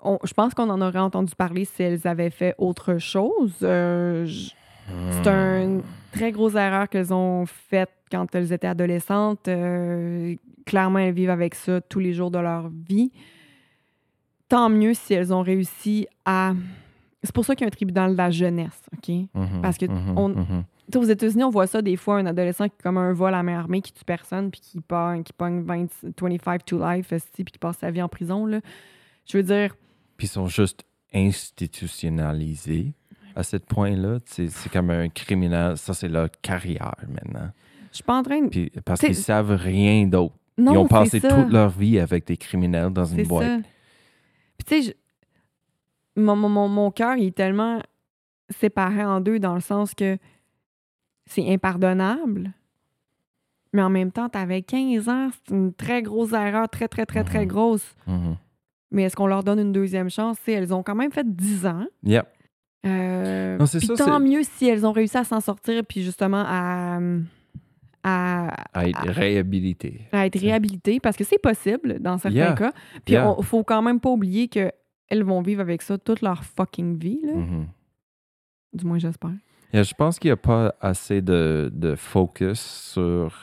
[0.00, 3.56] on- je pense qu'on en aurait entendu parler si elles avaient fait autre chose.
[3.62, 4.26] Euh,
[5.10, 9.48] c'est une très grosse erreur qu'elles ont faite quand elles étaient adolescentes.
[9.48, 13.10] Euh, clairement, elles vivent avec ça tous les jours de leur vie.
[14.48, 16.52] Tant mieux si elles ont réussi à.
[17.24, 19.08] C'est pour ça qu'il y a un tribunal de la jeunesse, OK?
[19.34, 20.64] Mhm, Parce que mhm, on- mhm.
[20.86, 23.34] Tu sais, aux États-Unis, on voit ça des fois, un adolescent qui comme un vol
[23.34, 25.86] à main armée, qui tue personne, puis qui pogne, qui pogne 20,
[26.20, 28.46] 25 to life, puis qui passe sa vie en prison.
[28.46, 28.60] Là.
[29.28, 29.74] Je veux dire,
[30.16, 32.92] Puis ils sont juste institutionnalisés
[33.34, 34.18] à ce point-là.
[34.26, 35.76] C'est comme un criminel.
[35.76, 37.50] Ça, c'est leur carrière maintenant.
[37.90, 38.48] je suis pas en train de.
[38.48, 40.34] Puis, parce qu'ils savent rien d'autre.
[40.58, 41.28] Ils ont passé ça.
[41.28, 43.46] toute leur vie avec des criminels dans une boîte.
[43.46, 43.58] ça.
[44.58, 44.94] Puis tu sais,
[46.16, 47.78] je- mon, mon, mon, mon cœur, il est tellement
[48.48, 50.16] séparé en deux dans le sens que
[51.26, 52.52] c'est impardonnable.
[53.72, 57.24] Mais en même temps, t'avais 15 ans, c'est une très grosse erreur, très, très, très,
[57.24, 57.48] très Mhm.
[57.48, 57.94] grosse.
[58.06, 58.36] Mhm.
[58.92, 60.38] Mais est-ce qu'on leur donne une deuxième chance?
[60.38, 61.84] Tu sais, elles ont quand même fait 10 ans.
[62.04, 62.26] Yep.
[62.86, 66.44] Euh, Non, puis ça, tant mieux si elles ont réussi à s'en sortir, puis justement
[66.46, 67.00] à,
[68.04, 70.02] à, À être à- réhabilité.
[70.12, 72.52] à être réhabilitées, parce que c'est possible dans certains Yeah.
[72.54, 72.72] cas.
[73.04, 73.34] Puis Yeah.
[73.36, 74.70] il faut quand même pas oublier que
[75.08, 77.34] elles vont vivre avec ça toute leur fucking vie, là.
[77.34, 77.66] Mhm.
[78.72, 79.30] du moins j'espère.
[79.72, 83.34] Yeah, je pense qu'il n'y a pas assez de, de focus sur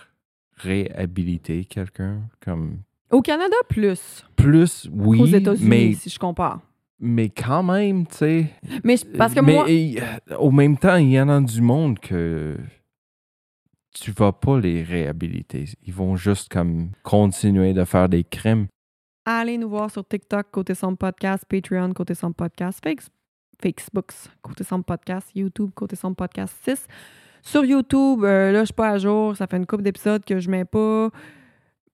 [0.56, 2.22] réhabiliter quelqu'un.
[2.44, 2.80] Comme
[3.12, 6.60] Au Canada, plus plus, oui, qu'aux États-Unis, mais, si je compare.
[7.00, 8.50] mais quand même, tu sais.
[8.84, 12.00] Mais parce que mais moi, euh, au même temps, il y en a du monde
[12.00, 12.58] que
[13.94, 15.66] tu vas pas les réhabiliter.
[15.86, 18.68] Ils vont juste comme continuer de faire des crimes.
[19.26, 22.82] allez nous voir sur TikTok, Côté Sombre Podcast, Patreon, Côté Sombre Podcast,
[23.72, 24.12] Facebook,
[24.42, 26.88] Côté Sombre Podcast, YouTube, Côté Sombre Podcast 6.
[27.42, 29.36] Sur YouTube, euh, là, je suis pas à jour.
[29.36, 31.10] Ça fait une couple d'épisodes que je mets pas.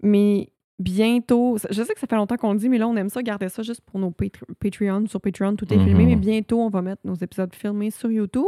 [0.02, 3.10] Mais bientôt, je sais que ça fait longtemps qu'on le dit, mais là, on aime
[3.10, 5.08] ça, garder ça juste pour nos Patre- Patreon.
[5.08, 6.10] Sur Patreon, tout est filmé, Mhm.
[6.10, 8.46] mais bientôt, on va mettre nos épisodes filmés sur YouTube.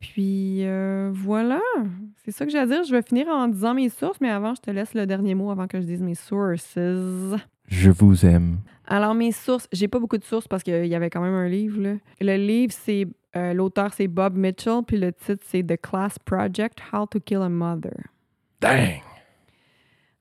[0.00, 1.60] Puis euh, voilà,
[2.24, 2.84] c'est ça que j'ai à dire.
[2.84, 5.50] Je vais finir en disant mes sources, mais avant, je te laisse le dernier mot
[5.50, 6.78] avant que je dise mes sources.
[7.68, 8.58] Je vous aime.
[8.86, 11.48] Alors, mes sources, j'ai pas beaucoup de sources parce qu'il y avait quand même un
[11.48, 11.80] livre.
[11.80, 11.94] là.
[12.20, 16.78] Le livre, c'est euh, l'auteur, c'est Bob Mitchell, puis le titre, c'est The Class Project
[16.92, 17.96] How to Kill a Mother.
[18.60, 19.00] Dang!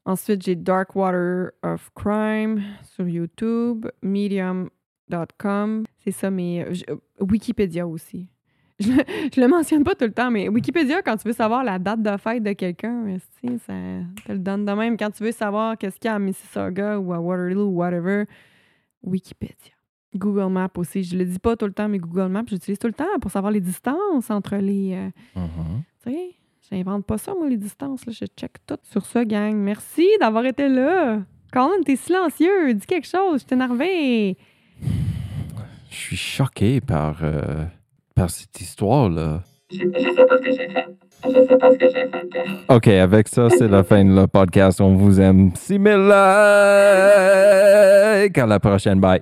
[0.05, 5.84] Ensuite, j'ai Dark Water of Crime sur YouTube, medium.com.
[6.03, 8.28] C'est ça, mais je- euh, Wikipédia aussi.
[8.80, 9.03] Je, le-
[9.34, 12.01] je le mentionne pas tout le temps, mais Wikipédia, quand tu veux savoir la date
[12.01, 13.17] de fête de quelqu'un,
[13.65, 13.73] ça
[14.26, 14.97] te le donne de même.
[14.97, 18.26] Quand tu veux savoir qu'est-ce qu'il y a à Mississauga ou à Waterloo ou whatever,
[19.03, 19.71] Wikipédia.
[20.15, 21.03] Google Maps aussi.
[21.03, 23.32] Je le dis pas tout le temps, mais Google Maps, j'utilise tout le temps pour
[23.32, 24.93] savoir les distances entre les.
[24.93, 25.09] euh,
[25.39, 25.84] Mhm.
[26.03, 26.36] tu sais,
[26.69, 28.05] j'invente pas ça, moi, les distances.
[28.05, 28.13] Là.
[28.13, 29.55] Je check tout sur ça, gang.
[29.55, 31.21] Merci d'avoir été là.
[31.51, 32.73] Colin, t'es silencieux.
[32.73, 33.41] Dis quelque chose.
[33.41, 34.38] Je suis énervée.
[35.89, 37.65] Je suis choqué par, euh,
[38.16, 39.41] par cette histoire-là.
[42.70, 44.80] OK, avec ça, c'est la fin de le podcast.
[44.82, 45.51] On vous aime.
[45.55, 46.13] 6000 likes.
[48.38, 48.99] À la prochaine.
[48.99, 49.22] Bye.